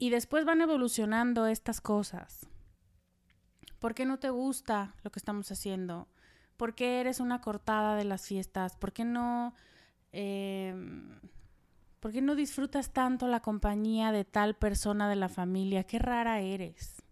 [0.00, 2.48] Y después van evolucionando estas cosas.
[3.78, 6.08] ¿Por qué no te gusta lo que estamos haciendo?
[6.56, 8.78] ¿Por qué eres una cortada de las fiestas?
[8.78, 9.54] ¿Por qué no,
[10.12, 10.74] eh,
[12.00, 15.84] ¿por qué no disfrutas tanto la compañía de tal persona de la familia?
[15.84, 17.02] Qué rara eres.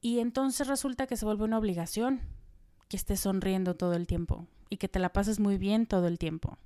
[0.00, 2.20] Y entonces resulta que se vuelve una obligación
[2.88, 6.16] que estés sonriendo todo el tiempo y que te la pases muy bien todo el
[6.16, 6.58] tiempo.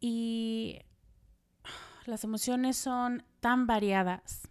[0.00, 0.80] Y
[2.06, 4.48] las emociones son tan variadas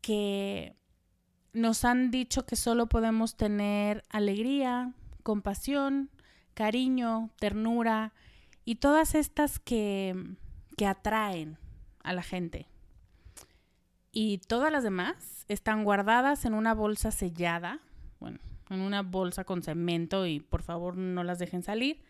[0.00, 0.76] que
[1.52, 6.10] nos han dicho que solo podemos tener alegría, compasión,
[6.54, 8.12] cariño, ternura
[8.64, 10.36] y todas estas que,
[10.76, 11.58] que atraen
[12.02, 12.66] a la gente.
[14.12, 17.80] Y todas las demás están guardadas en una bolsa sellada,
[18.20, 22.02] bueno, en una bolsa con cemento y por favor no las dejen salir.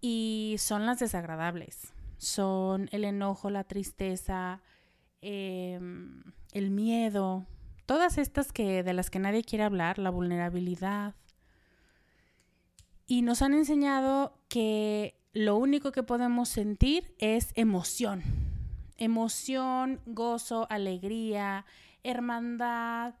[0.00, 1.94] Y son las desagradables.
[2.18, 4.62] Son el enojo, la tristeza,
[5.20, 6.22] em,
[6.52, 7.46] el miedo,
[7.86, 11.14] Todas estas que de las que nadie quiere hablar, la vulnerabilidad.
[13.06, 18.22] Y nos han enseñado que lo único que podemos sentir es emoción.
[18.96, 21.66] Emoción, gozo, alegría,
[22.02, 23.16] hermandad.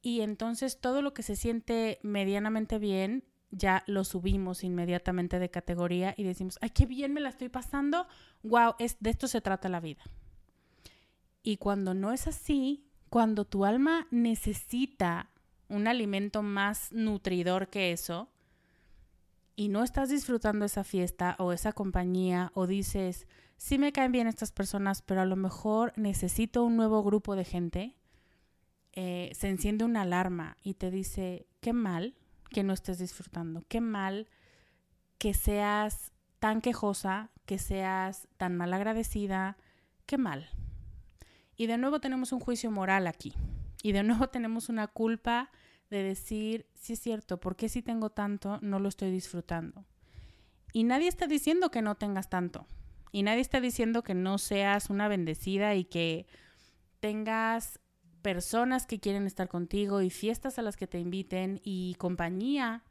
[0.00, 6.14] Y entonces todo lo que se siente medianamente bien, ya lo subimos inmediatamente de categoría
[6.16, 8.06] y decimos, ay, qué bien me la estoy pasando.
[8.42, 10.02] Wow, es, de esto se trata la vida.
[11.42, 15.30] Y cuando no es así, cuando tu alma necesita
[15.68, 18.28] un alimento más nutridor que eso
[19.56, 24.26] y no estás disfrutando esa fiesta o esa compañía o dices, sí me caen bien
[24.26, 27.96] estas personas, pero a lo mejor necesito un nuevo grupo de gente,
[28.92, 32.16] eh, se enciende una alarma y te dice, qué mal
[32.50, 34.28] que no estés disfrutando, qué mal
[35.18, 39.56] que seas tan quejosa, que seas tan mal agradecida,
[40.06, 40.48] qué mal.
[41.56, 43.34] Y de nuevo tenemos un juicio moral aquí.
[43.82, 45.50] Y de nuevo tenemos una culpa
[45.90, 49.84] de decir, sí es cierto, ¿por qué si tengo tanto no lo estoy disfrutando?
[50.72, 52.66] Y nadie está diciendo que no tengas tanto.
[53.12, 56.26] Y nadie está diciendo que no seas una bendecida y que
[57.00, 57.80] tengas
[58.22, 62.84] personas que quieren estar contigo y fiestas a las que te inviten y compañía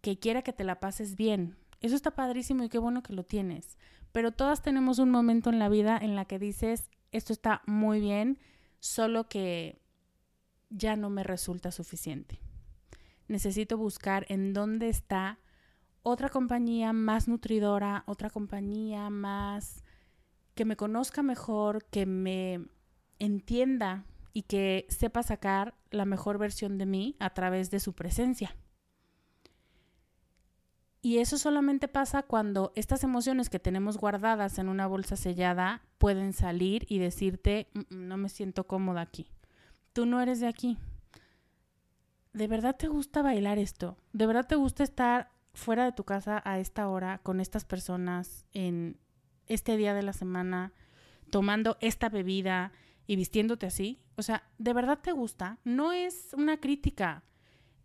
[0.00, 1.56] que quiera que te la pases bien.
[1.80, 3.78] Eso está padrísimo y qué bueno que lo tienes.
[4.12, 8.00] Pero todas tenemos un momento en la vida en la que dices, esto está muy
[8.00, 8.38] bien,
[8.80, 9.80] solo que
[10.70, 12.40] ya no me resulta suficiente.
[13.28, 15.38] Necesito buscar en dónde está
[16.02, 19.82] otra compañía más nutridora, otra compañía más
[20.54, 22.66] que me conozca mejor, que me
[23.18, 28.54] entienda y que sepa sacar la mejor versión de mí a través de su presencia.
[31.00, 36.34] Y eso solamente pasa cuando estas emociones que tenemos guardadas en una bolsa sellada pueden
[36.34, 39.30] salir y decirte, mm, mm, no me siento cómoda aquí.
[39.94, 40.76] Tú no eres de aquí.
[42.34, 43.96] ¿de verdad te gusta bailar esto?
[44.12, 48.44] ¿De verdad te gusta estar fuera de tu casa a esta hora con estas personas
[48.52, 48.98] en
[49.46, 50.72] este día de la semana,
[51.30, 52.72] tomando esta bebida
[53.06, 54.00] y vistiéndote así?
[54.16, 55.58] O sea, ¿de verdad te gusta?
[55.64, 57.24] No es una crítica,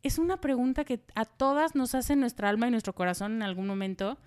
[0.03, 3.67] es una pregunta que a todas nos hace nuestra alma y nuestro corazón en algún
[3.67, 4.17] momento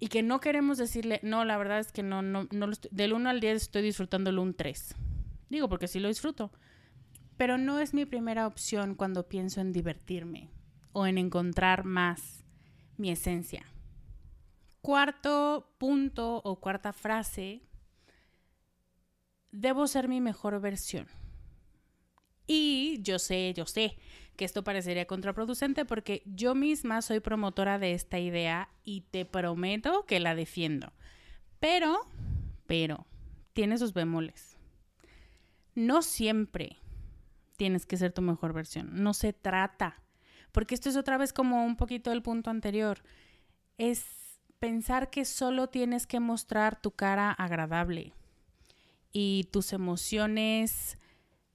[0.00, 3.28] y que no queremos decirle, no, la verdad es que no, no, no del 1
[3.28, 4.94] al 10 estoy disfrutándolo un 3.
[5.50, 6.50] Digo, porque sí lo disfruto.
[7.36, 10.50] Pero no es mi primera opción cuando pienso en divertirme
[10.92, 12.44] o en encontrar más
[12.96, 13.64] mi esencia.
[14.80, 17.62] Cuarto punto o cuarta frase,
[19.54, 21.06] debo ser mi mejor versión.
[22.46, 23.96] Y yo sé, yo sé
[24.36, 30.04] que esto parecería contraproducente porque yo misma soy promotora de esta idea y te prometo
[30.06, 30.92] que la defiendo.
[31.60, 32.00] Pero,
[32.66, 33.06] pero,
[33.52, 34.58] tiene sus bemoles.
[35.76, 36.78] No siempre
[37.56, 39.02] tienes que ser tu mejor versión.
[39.02, 40.02] No se trata.
[40.50, 43.02] Porque esto es otra vez como un poquito el punto anterior.
[43.78, 44.04] Es
[44.58, 48.14] pensar que solo tienes que mostrar tu cara agradable
[49.14, 50.98] y tus emociones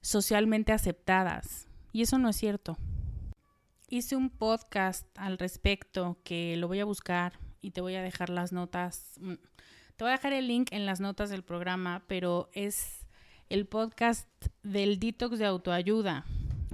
[0.00, 1.68] socialmente aceptadas.
[1.92, 2.78] Y eso no es cierto.
[3.88, 8.30] Hice un podcast al respecto que lo voy a buscar y te voy a dejar
[8.30, 9.18] las notas.
[9.20, 9.34] Mm,
[9.96, 13.06] te voy a dejar el link en las notas del programa, pero es
[13.50, 14.26] el podcast
[14.62, 16.24] del detox de autoayuda,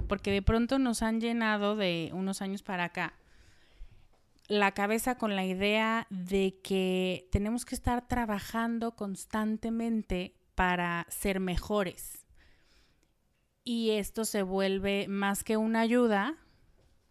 [0.07, 3.13] porque de pronto nos han llenado de unos años para acá
[4.47, 12.25] la cabeza con la idea de que tenemos que estar trabajando constantemente para ser mejores.
[13.63, 16.33] Y esto se vuelve más que una ayuda,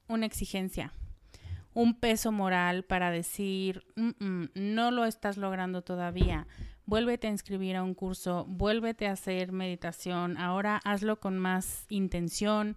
[0.08, 0.92] una exigencia,
[1.72, 6.48] un peso moral para decir, no lo estás logrando todavía,
[6.86, 12.76] vuélvete a inscribir a un curso, vuélvete a hacer meditación, ahora hazlo con más intención,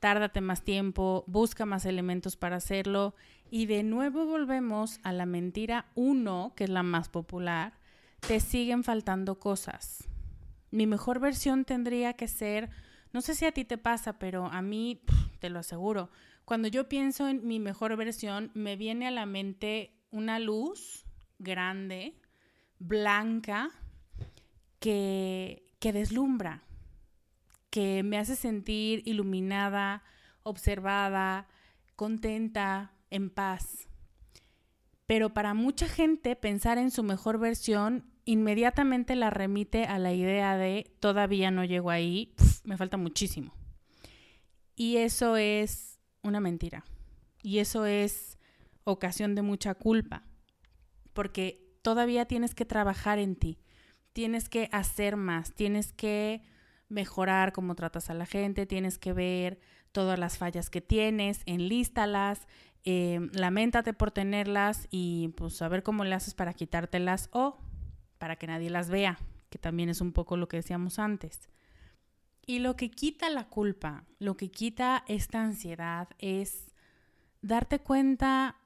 [0.00, 3.14] tárdate más tiempo, busca más elementos para hacerlo
[3.50, 7.77] y de nuevo volvemos a la mentira uno, que es la más popular,
[8.20, 10.08] te siguen faltando cosas.
[10.70, 12.70] Mi mejor versión tendría que ser
[13.12, 15.02] no sé si a ti te pasa, pero a mí,
[15.38, 16.10] te lo aseguro,
[16.44, 21.06] cuando yo pienso en mi mejor versión, me viene a la mente una luz
[21.38, 22.14] grande,
[22.78, 23.70] blanca,
[24.78, 26.62] que, que deslumbra,
[27.70, 30.02] que me hace sentir iluminada,
[30.42, 31.48] observada,
[31.96, 33.87] contenta, en paz.
[35.08, 40.58] Pero para mucha gente pensar en su mejor versión inmediatamente la remite a la idea
[40.58, 43.54] de todavía no llego ahí, me falta muchísimo.
[44.76, 46.84] Y eso es una mentira.
[47.42, 48.36] Y eso es
[48.84, 50.24] ocasión de mucha culpa,
[51.14, 53.58] porque todavía tienes que trabajar en ti,
[54.12, 56.42] tienes que hacer más, tienes que
[56.90, 59.58] mejorar cómo tratas a la gente, tienes que ver
[59.92, 62.46] todas las fallas que tienes, enlístalas,
[62.90, 67.58] eh, lamentate por tenerlas y pues a ver cómo le haces para quitártelas o
[68.16, 69.18] para que nadie las vea,
[69.50, 71.50] que también es un poco lo que decíamos antes.
[72.46, 76.72] Y lo que quita la culpa, lo que quita esta ansiedad es
[77.42, 78.56] darte cuenta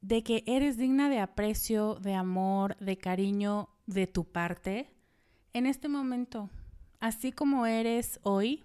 [0.00, 4.88] de que eres digna de aprecio, de amor, de cariño de tu parte
[5.52, 6.48] en este momento,
[6.98, 8.62] así como eres hoy,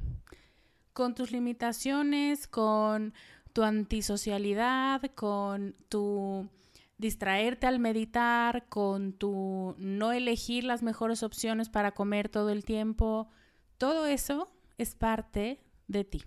[0.94, 3.14] con tus limitaciones, con
[3.56, 6.50] tu antisocialidad, con tu
[6.98, 13.30] distraerte al meditar, con tu no elegir las mejores opciones para comer todo el tiempo,
[13.78, 16.24] todo eso es parte de ti.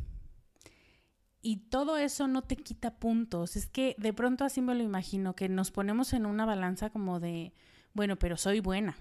[1.43, 3.57] Y todo eso no te quita puntos.
[3.57, 7.21] Es que de pronto así me lo imagino, que nos ponemos en una balanza como
[7.21, 7.53] de,
[7.93, 8.97] bueno, pero soy buena.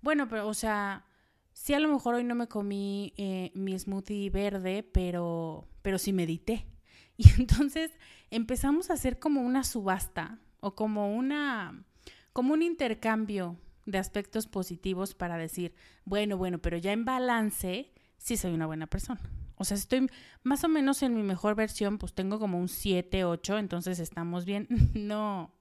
[0.00, 1.06] Bueno, pero o sea,
[1.52, 6.12] sí a lo mejor hoy no me comí eh, mi smoothie verde, pero, pero sí
[6.12, 6.66] medité.
[7.16, 7.92] Y entonces
[8.30, 11.84] empezamos a hacer como una subasta o como una
[12.32, 15.74] como un intercambio de aspectos positivos para decir,
[16.04, 19.20] bueno, bueno, pero ya en balance sí soy una buena persona.
[19.56, 20.10] O sea, estoy
[20.42, 24.44] más o menos en mi mejor versión, pues tengo como un 7, 8, entonces estamos
[24.44, 24.66] bien.
[24.94, 25.54] No,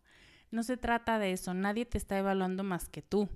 [0.51, 3.29] no se trata de eso, nadie te está evaluando más que tú.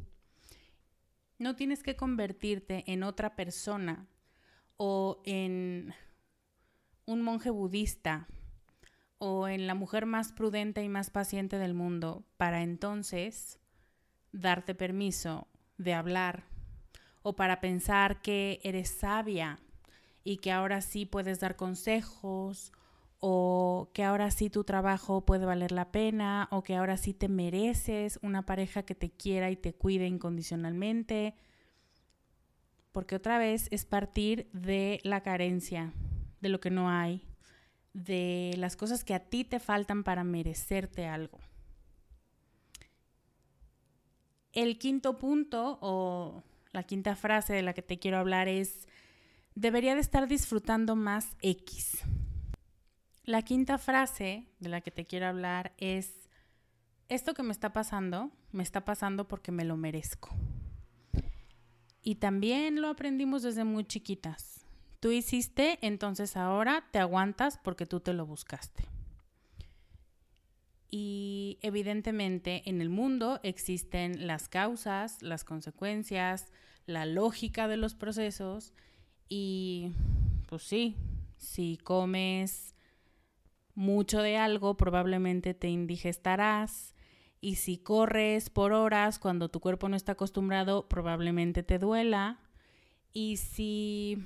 [1.38, 4.08] No tienes que convertirte en otra persona
[4.78, 5.94] o en
[7.08, 8.28] un monje budista
[9.18, 13.60] o en la mujer más prudente y más paciente del mundo para entonces
[14.32, 15.48] darte permiso
[15.78, 16.44] de hablar
[17.24, 19.58] o para pensar que eres sabia
[20.24, 22.74] y que ahora sí puedes dar consejos
[23.20, 27.30] o que ahora sí tu trabajo puede valer la pena o que ahora sí te
[27.30, 31.34] mereces una pareja que te quiera y te cuide incondicionalmente.
[32.92, 35.94] Porque otra vez es partir de la carencia,
[36.42, 37.24] de lo que no hay,
[37.94, 41.40] de las cosas que a ti te faltan para merecerte algo.
[44.54, 48.88] El quinto punto o la quinta frase de la que te quiero hablar es,
[49.56, 52.04] debería de estar disfrutando más X.
[53.24, 56.30] La quinta frase de la que te quiero hablar es,
[57.10, 60.30] esto que me está pasando, me está pasando porque me lo merezco.
[62.02, 64.67] Y también lo aprendimos desde muy chiquitas.
[65.00, 68.86] Tú hiciste, entonces ahora te aguantas porque tú te lo buscaste.
[70.90, 76.48] Y evidentemente en el mundo existen las causas, las consecuencias,
[76.86, 78.74] la lógica de los procesos
[79.28, 79.92] y
[80.48, 80.96] pues sí,
[81.38, 82.74] si comes
[83.76, 86.96] mucho de algo probablemente te indigestarás
[87.42, 92.40] y si corres por horas cuando tu cuerpo no está acostumbrado probablemente te duela
[93.14, 94.26] y si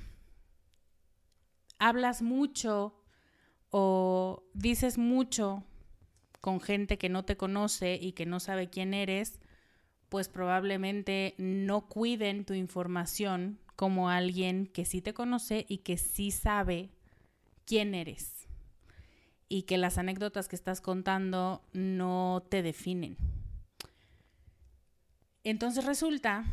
[1.82, 2.94] hablas mucho
[3.70, 5.64] o dices mucho
[6.40, 9.40] con gente que no te conoce y que no sabe quién eres,
[10.08, 16.30] pues probablemente no cuiden tu información como alguien que sí te conoce y que sí
[16.30, 16.90] sabe
[17.64, 18.46] quién eres.
[19.48, 23.16] Y que las anécdotas que estás contando no te definen.
[25.42, 26.44] Entonces resulta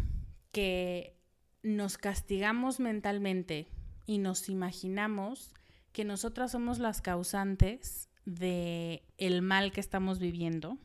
[0.52, 1.16] que
[1.62, 3.68] nos castigamos mentalmente
[4.10, 5.53] y nos imaginamos
[5.91, 10.80] que nosotras somos las causantes de el mal que estamos viviendo,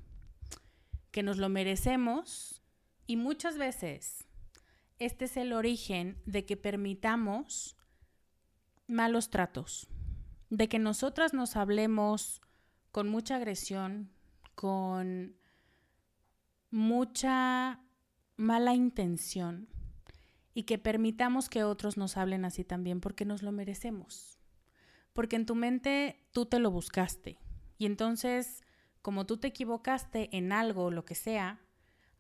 [1.11, 2.61] que nos lo merecemos
[3.07, 4.27] y muchas veces
[4.99, 7.79] este es el origen de que permitamos
[8.89, 9.89] malos tratos,
[10.51, 12.43] de que nosotras nos hablemos
[12.93, 14.11] con mucha agresión,
[14.55, 15.35] con
[16.71, 17.81] mucha
[18.37, 19.74] mala intención
[20.55, 24.35] y que permitamos que otros nos hablen así también porque nos lo merecemos
[25.15, 27.39] porque en tu mente tú te lo buscaste.
[27.79, 28.63] Y entonces,
[29.01, 31.61] como tú te equivocaste en algo lo que sea,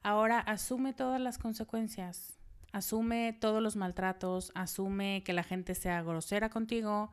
[0.03, 2.39] ahora asume todas las consecuencias.
[2.73, 7.11] Asume todos los maltratos, asume que la gente sea grosera contigo,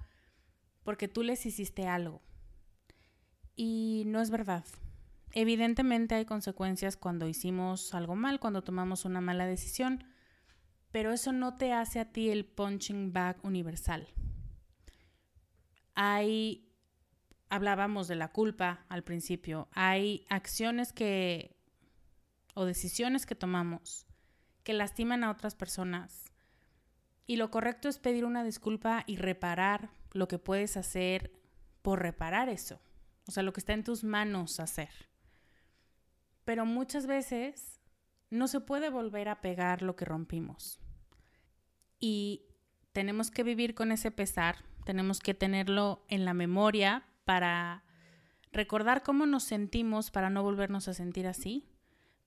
[0.84, 2.22] porque tú les hiciste algo.
[3.56, 4.66] Y no es verdad.
[5.34, 10.04] Evidentemente hay consecuencias cuando hicimos algo mal, cuando tomamos una mala decisión,
[10.92, 14.08] pero eso no te hace a ti el punching bag universal
[15.96, 16.68] hay,
[17.50, 21.58] hablábamos de la culpa al principio, hay acciones que
[22.54, 24.06] o decisiones que tomamos
[24.64, 26.26] que lastiman a otras personas.
[27.26, 31.32] Y lo correcto es pedir una disculpa y reparar lo que puedes hacer
[31.82, 32.80] por reparar eso.
[33.28, 34.90] O sea, lo que está en tus manos hacer.
[36.46, 37.81] Pero muchas veces
[38.32, 40.80] no se puede volver a pegar lo que rompimos.
[42.00, 42.48] Y
[42.92, 47.84] tenemos que vivir con ese pesar tenemos que tenerlo en la memoria para
[48.52, 51.68] recordar cómo nos sentimos para no volvernos a sentir así.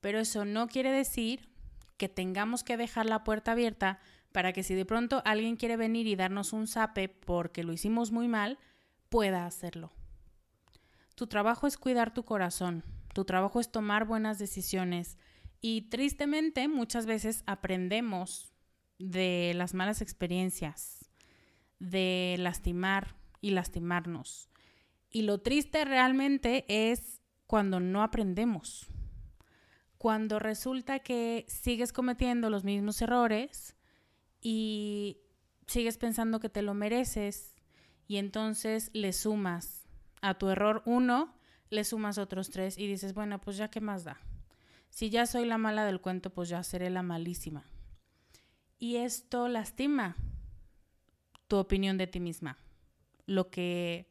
[0.00, 1.48] Pero eso no quiere decir
[1.96, 3.98] que tengamos que dejar la puerta abierta
[4.32, 8.10] para que si de pronto alguien quiere venir y darnos un zape porque lo hicimos
[8.10, 8.58] muy mal,
[9.08, 9.92] pueda hacerlo.
[11.14, 12.82] Tu trabajo es cuidar tu corazón,
[13.12, 15.18] tu trabajo es tomar buenas decisiones
[15.66, 18.52] y tristemente muchas veces aprendemos
[18.98, 21.10] de las malas experiencias
[21.78, 24.50] de lastimar y lastimarnos.
[25.08, 28.88] Y lo triste realmente es cuando no aprendemos,
[29.96, 33.74] cuando resulta que sigues cometiendo los mismos errores
[34.42, 35.22] y
[35.66, 37.54] sigues pensando que te lo mereces
[38.06, 39.88] y entonces le sumas
[40.20, 41.38] a tu error uno,
[41.70, 44.20] le sumas otros tres y dices, bueno, pues ya qué más da.
[44.94, 47.68] Si ya soy la mala del cuento, pues ya seré la malísima.
[48.78, 50.16] Y esto lastima,
[51.48, 52.58] tu opinión de ti misma.
[53.26, 54.06] Lo que,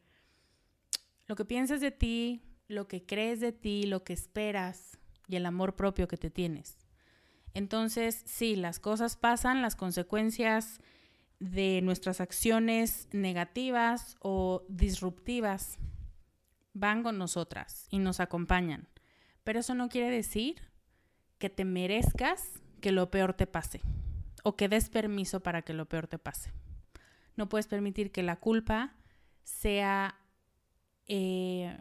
[1.25, 5.45] lo que piensas de ti, lo que crees de ti, lo que esperas y el
[5.45, 6.77] amor propio que te tienes.
[7.53, 10.81] Entonces, sí, las cosas pasan, las consecuencias
[11.39, 15.77] de nuestras acciones negativas o disruptivas
[16.73, 18.89] van con nosotras y nos acompañan.
[19.45, 20.72] Pero eso no quiere decir
[21.43, 23.81] que te merezcas que lo peor te pase
[24.43, 26.53] o que des permiso para que lo peor te pase.
[27.35, 28.95] No puedes permitir que la culpa
[29.43, 30.15] sea
[31.05, 31.77] eh,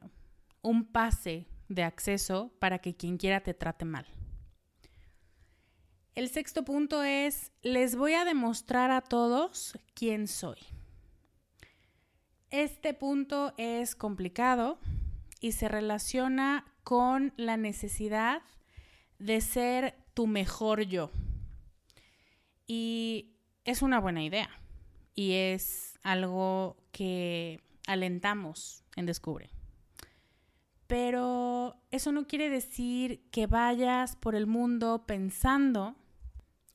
[0.63, 4.05] un pase de acceso para que quien quiera te trate mal.
[6.17, 10.59] El sexto punto es, les voy a demostrar a todos quién soy.
[12.51, 14.81] Este punto es complicado
[15.39, 18.43] y se relaciona con la necesidad
[19.23, 21.11] de ser tu mejor yo.
[22.67, 24.51] Y es una buena idea
[25.15, 29.51] y es algo que alentamos en Descubre.
[30.87, 35.97] Pero eso no quiere decir que vayas por el mundo pensando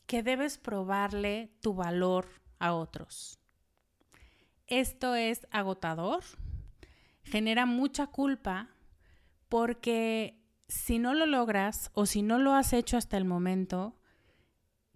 [0.06, 2.28] que debes probarle tu valor
[2.60, 3.40] a otros.
[4.66, 6.24] Esto es agotador,
[7.24, 8.70] genera mucha culpa
[9.50, 10.37] porque
[10.68, 13.96] si no lo logras o si no lo has hecho hasta el momento,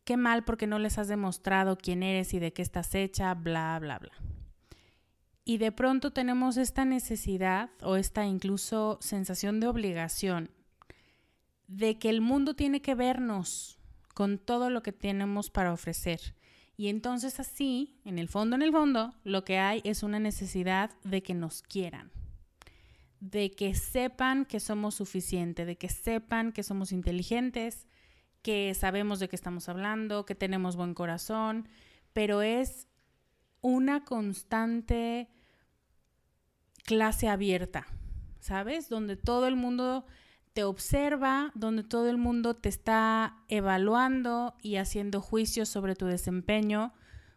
[0.03, 3.77] qué mal porque no les has demostrado quién eres y de qué estás hecha, bla,
[3.79, 4.11] bla, bla.
[5.43, 10.51] Y de pronto tenemos esta necesidad o esta incluso sensación de obligación
[11.67, 13.79] de que el mundo tiene que vernos
[14.13, 16.35] con todo lo que tenemos para ofrecer.
[16.75, 20.91] Y entonces así, en el fondo, en el fondo, lo que hay es una necesidad
[21.03, 22.11] de que nos quieran,
[23.21, 27.87] de que sepan que somos suficientes, de que sepan que somos inteligentes,
[28.41, 31.69] que sabemos de qué estamos hablando, que tenemos buen corazón,
[32.13, 32.87] pero es
[33.61, 35.29] una constante
[36.83, 37.85] clase abierta,
[38.39, 38.89] ¿sabes?
[38.89, 40.05] Donde todo el mundo
[40.53, 46.91] te observa, donde todo el mundo te está evaluando y haciendo juicios sobre tu desempeño.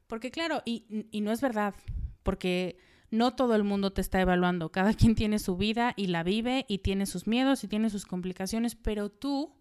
[0.07, 1.74] Porque claro, y, y, no es verdad,
[2.22, 2.78] porque
[3.14, 6.66] no todo el mundo te está evaluando, cada quien tiene su vida y la vive
[6.68, 9.54] y tiene sus miedos y tiene sus complicaciones, pero tú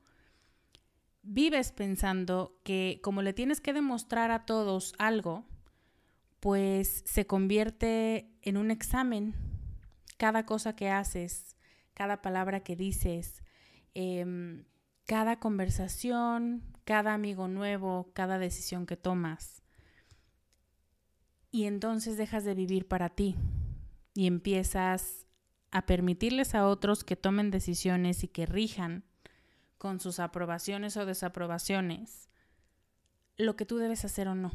[1.22, 5.46] vives pensando que como le tienes que demostrar a todos algo,
[6.40, 9.34] pues se convierte en un examen.
[10.18, 11.56] Cada cosa que haces,
[11.94, 13.44] cada palabra que dices,
[13.94, 14.66] em,
[15.06, 19.63] cada conversación, cada amigo nuevo, cada decisión que tomas.
[21.54, 23.36] Y entonces dejas de vivir para ti
[24.16, 25.28] y empiezas
[25.70, 29.04] a permitirles a otros que tomen decisiones y que rijan
[29.78, 32.28] con sus aprobaciones o desaprobaciones
[33.38, 34.52] lo que tú debes hacer o no.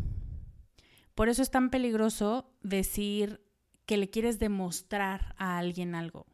[1.15, 3.41] Por eso es tan peligroso decir
[3.87, 6.27] que le quieres demostrar a alguien algo.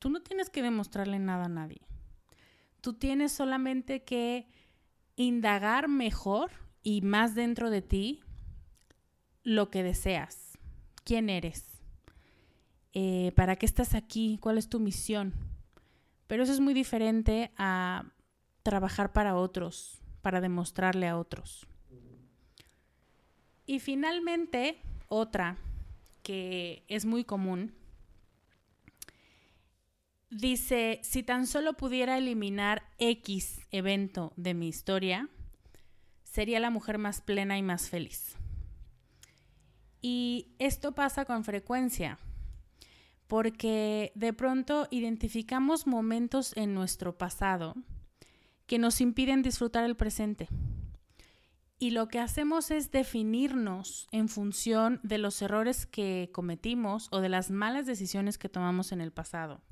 [0.00, 1.82] Tú no tienes que demostrarle nada a nadie.
[2.80, 4.48] Tú tienes solamente que
[5.14, 6.50] indagar mejor
[6.82, 8.24] y más dentro de ti
[9.42, 10.58] lo que deseas.
[11.04, 11.64] ¿Quién eres?
[12.92, 14.38] Eh, ¿Para qué estás aquí?
[14.40, 15.34] ¿Cuál es tu misión?
[16.26, 18.04] Pero eso es muy diferente a
[18.62, 21.66] trabajar para otros, para demostrarle a otros.
[23.66, 25.56] Y finalmente, otra
[26.22, 27.72] que es muy común,
[30.30, 35.28] dice, si tan solo pudiera eliminar X evento de mi historia,
[36.24, 38.36] sería la mujer más plena y más feliz.
[40.00, 42.18] Y esto pasa con frecuencia,
[43.26, 47.74] porque de pronto identificamos momentos en nuestro pasado
[48.66, 50.48] que nos impiden disfrutar el presente
[51.82, 57.30] y lo que hacemos es definirnos en función de los errores que cometimos o de
[57.30, 59.62] las malas decisiones que tomamos en el pasado.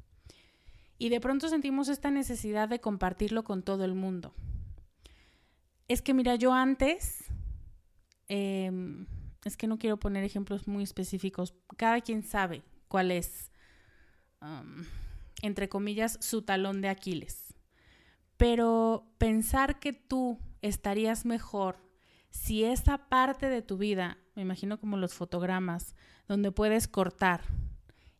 [0.96, 4.34] Y de pronto sentimos esta necesidad de compartirlo con todo el mundo.
[5.86, 7.26] Es que mira, yo antes,
[8.28, 9.06] em,
[9.44, 13.50] es que no quiero poner ejemplos muy específicos, cada quien sabe cuál es,
[15.42, 17.54] entre comillas, su talón de Aquiles.
[18.36, 21.88] Pero pensar que tú estarías mejor
[22.30, 25.96] si esa parte de tu vida, me imagino como los fotogramas,
[26.28, 27.42] donde puedes cortar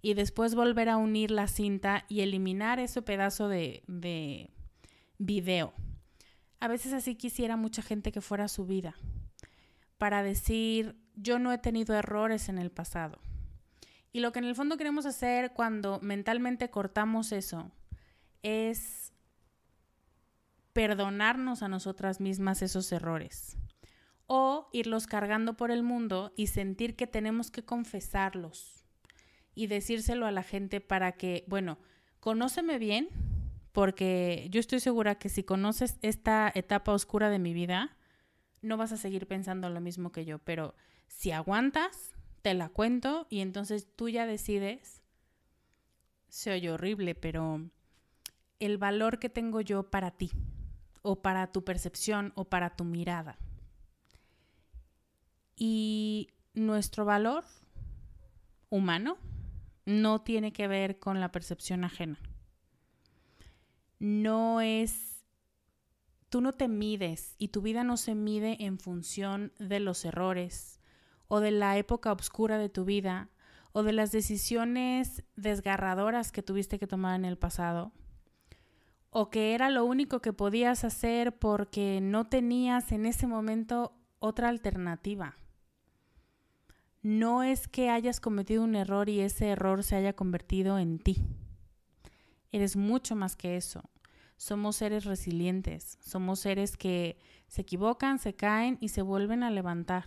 [0.01, 4.51] y después volver a unir la cinta y eliminar ese pedazo de, de
[5.19, 5.73] video.
[6.61, 8.97] A veces así quisiera mucha gente que fuera su vida,
[9.99, 13.19] para decir, yo no he tenido errores en el pasado.
[14.13, 17.71] Y lo que en el fondo queremos hacer cuando mentalmente cortamos eso
[18.43, 19.13] es
[20.73, 23.59] perdonarnos a nosotras mismas esos errores
[24.27, 28.85] o irlos cargando por el mundo y sentir que tenemos que confesarlos
[29.55, 31.79] y decírselo a la gente para que, bueno,
[32.21, 33.09] conóceme bien,
[33.73, 37.97] porque yo estoy segura que si conoces esta etapa oscura de mi vida,
[38.61, 40.75] no vas a seguir pensando lo mismo que yo, pero
[41.09, 45.03] si aguantas, te la cuento y entonces tú ya decides,
[46.29, 47.69] se oye horrible, pero
[48.61, 50.31] el valor que tengo yo para ti,
[51.03, 53.39] o para tu percepción, o para tu mirada.
[55.57, 57.45] Y nuestro valor
[58.71, 59.17] humano
[59.87, 62.21] no tiene que ver con la percepción ajena.
[63.99, 65.25] No es,
[66.29, 70.78] tú no te mides y tu vida no se mide en función de los errores
[71.29, 73.29] o de la época oscura de tu vida
[73.73, 77.93] o de las decisiones desgarradoras que tuviste que tomar en el pasado
[79.11, 84.49] o que era lo único que podías hacer porque no tenías en ese momento otra
[84.49, 85.37] alternativa
[87.03, 91.25] no es que hayas cometido un error y ese error se haya convertido en ti.
[92.51, 93.83] Eres mucho más que eso.
[94.37, 100.05] Somos seres resilientes, somos seres que se equivocan, se caen y se vuelven a levantar.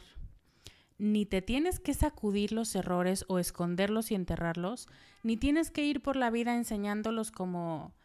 [1.02, 4.88] Ni te tienes que sacudir los errores o esconderlos y enterrarlos,
[5.24, 7.96] ni tienes que ir por la vida enseñándolos como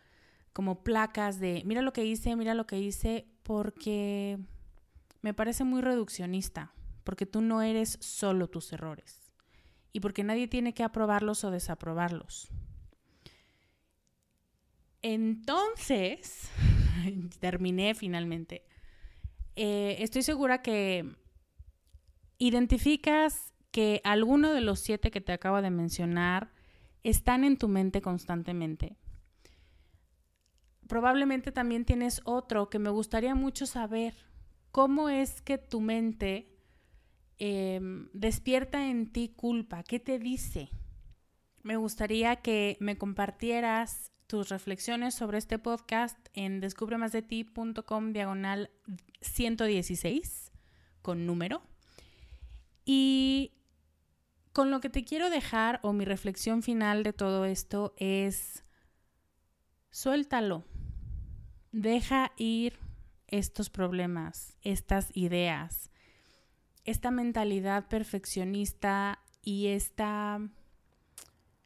[0.54, 4.38] como placas de mira lo que hice, mira lo que hice, porque
[5.20, 6.72] me parece muy reduccionista,
[7.04, 9.30] porque tú no eres solo tus errores
[9.92, 12.48] y porque nadie tiene que aprobarlos o desaprobarlos.
[15.02, 16.48] Entonces,
[17.40, 18.64] terminé finalmente.
[19.54, 21.14] Eh, estoy segura que
[22.38, 26.52] identificas que alguno de los siete que te acabo de mencionar
[27.02, 28.96] están en tu mente constantemente.
[30.88, 34.14] Probablemente también tienes otro que me gustaría mucho saber.
[34.70, 36.48] ¿Cómo es que tu mente
[37.38, 39.82] em, despierta en ti culpa?
[39.82, 40.70] ¿Qué te dice?
[41.62, 48.70] Me gustaría que me compartieras tus reflexiones sobre este podcast en descubremasdeti.com diagonal
[49.20, 50.52] 116
[51.02, 51.62] con número.
[52.86, 53.52] Y
[54.52, 58.64] con lo que te quiero dejar o mi reflexión final de todo esto es
[59.90, 60.64] suéltalo.
[61.72, 62.78] Deja ir
[63.26, 65.90] estos problemas, estas ideas,
[66.84, 70.40] esta mentalidad perfeccionista y esta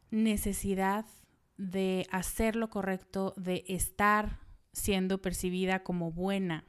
[0.09, 1.05] necesidad
[1.57, 4.39] de hacer lo correcto, de estar
[4.73, 6.65] siendo percibida como buena.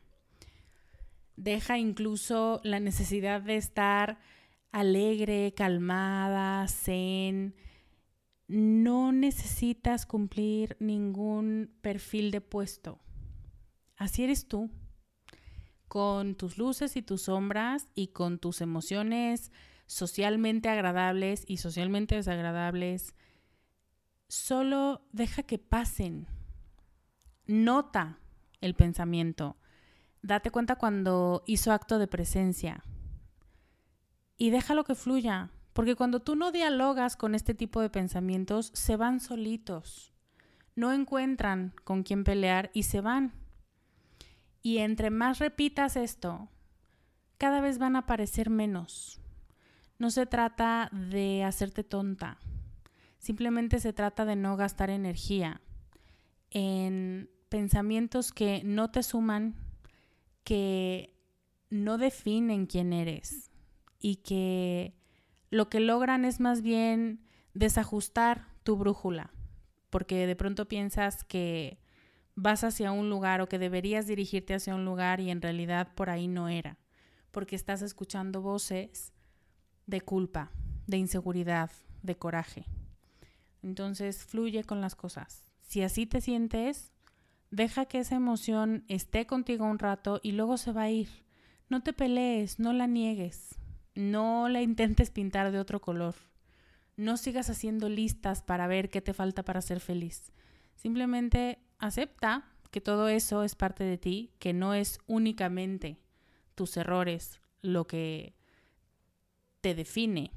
[1.36, 4.18] Deja incluso la necesidad de estar
[4.72, 7.54] alegre, calmada, zen.
[8.48, 12.98] No necesitas cumplir ningún perfil de puesto.
[13.96, 14.70] Así eres tú,
[15.86, 19.52] con tus luces y tus sombras y con tus emociones
[19.86, 23.14] socialmente agradables y socialmente desagradables
[24.28, 26.26] solo deja que pasen.
[27.46, 28.18] Nota
[28.62, 29.58] el pensamiento.
[30.22, 32.82] Date cuenta cuando hizo acto de presencia.
[34.36, 38.96] Y déjalo que fluya, porque cuando tú no dialogas con este tipo de pensamientos, se
[38.96, 40.12] van solitos.
[40.74, 43.32] No encuentran con quién pelear y se van.
[44.62, 46.48] Y entre más repitas esto,
[47.38, 49.20] cada vez van a aparecer menos.
[49.98, 52.38] No se trata de hacerte tonta
[53.22, 55.60] Simplemente se trata de no gastar energía
[56.50, 59.54] en pensamientos que no te suman,
[60.42, 61.14] que
[61.70, 63.51] no definen quién eres
[64.02, 64.94] y que
[65.48, 67.24] lo que logran es más bien
[67.54, 69.30] desajustar tu brújula,
[69.88, 71.78] porque de pronto piensas que
[72.34, 76.10] vas hacia un lugar o que deberías dirigirte hacia un lugar y en realidad por
[76.10, 76.78] ahí no era,
[77.30, 79.12] porque estás escuchando voces
[79.86, 80.50] de culpa,
[80.86, 81.70] de inseguridad,
[82.02, 82.66] de coraje.
[83.62, 85.44] Entonces fluye con las cosas.
[85.60, 86.92] Si así te sientes,
[87.50, 91.08] deja que esa emoción esté contigo un rato y luego se va a ir.
[91.68, 93.58] No te pelees, no la niegues,
[93.94, 96.14] no la intentes pintar de otro color.
[96.96, 100.32] No sigas haciendo listas para ver qué te falta para ser feliz.
[100.74, 105.98] Simplemente acepta que todo eso es parte de ti, que no es únicamente
[106.54, 108.34] tus errores lo que
[109.60, 110.32] te define,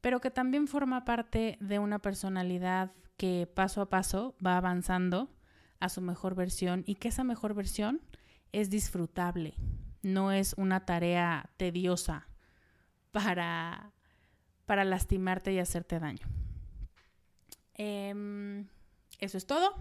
[0.00, 5.30] pero que también forma parte de una personalidad que paso a paso va avanzando
[5.80, 8.00] a su mejor versión y que esa mejor versión
[8.52, 9.54] es disfrutable,
[10.02, 12.28] no es una tarea tediosa
[13.24, 13.92] para,
[14.64, 16.26] para lastimarte y hacerte daño.
[17.74, 18.66] Em,
[19.18, 19.74] eso es todo.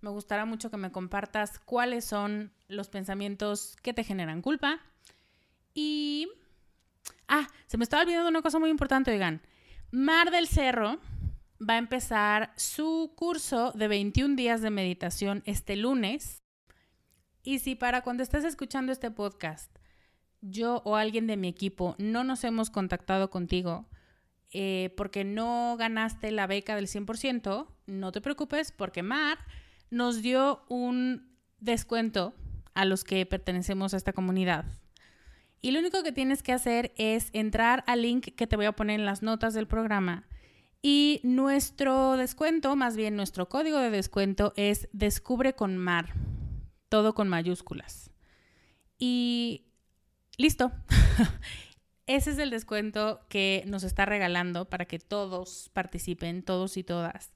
[0.00, 4.80] Me gustará mucho que me compartas cuáles son los pensamientos que te generan culpa
[5.72, 6.28] y
[7.28, 9.40] Ah, se me estaba olvidando una cosa muy importante, oigan.
[9.90, 10.98] Mar del Cerro
[11.60, 16.42] va a empezar su curso de 21 días de meditación este lunes.
[17.42, 19.73] Y si para cuando estés escuchando este podcast,
[20.44, 23.86] yo o alguien de mi equipo no nos hemos contactado contigo
[24.50, 29.38] eh, porque no ganaste la beca del 100%, no te preocupes porque Mar
[29.90, 32.34] nos dio un descuento
[32.74, 34.66] a los que pertenecemos a esta comunidad
[35.64, 38.76] y lo único que tienes que hacer es entrar al link que te voy a
[38.76, 40.28] poner en las notas del programa.
[40.82, 46.12] Y nuestro descuento, más bien nuestro código de descuento es Descubre con Mar,
[46.90, 48.10] todo con mayúsculas.
[48.98, 49.64] Y
[50.36, 50.72] listo.
[52.06, 57.32] Ese es el descuento que nos está regalando para que todos participen, todos y todas,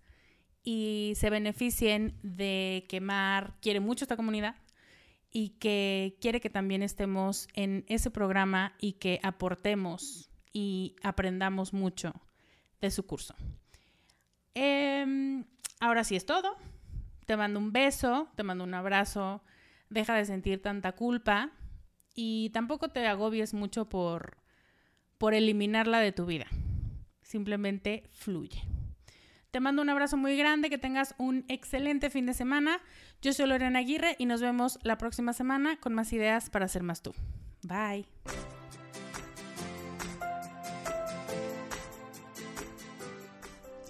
[0.63, 4.57] y se beneficien de que Mar quiere mucho esta comunidad
[5.31, 12.13] y que quiere que también estemos en ese programa y que aportemos y aprendamos mucho
[12.81, 13.35] de su curso.
[14.55, 15.45] Em,
[15.81, 16.57] ahora sí es todo.
[17.25, 19.43] Te mando un beso, te mando un abrazo,
[19.89, 21.53] deja de sentir tanta culpa
[22.21, 24.39] y tampoco te agobies mucho por,
[25.19, 26.47] por eliminarla de tu vida.
[27.23, 28.61] Simplemente fluye.
[29.53, 32.81] Te mando un abrazo muy grande, que tengas un excelente fin de semana.
[33.23, 36.83] Yo soy Lorena Aguirre y nos vemos la próxima semana con más ideas para ser
[36.83, 37.15] más tú.
[37.63, 38.05] Bye.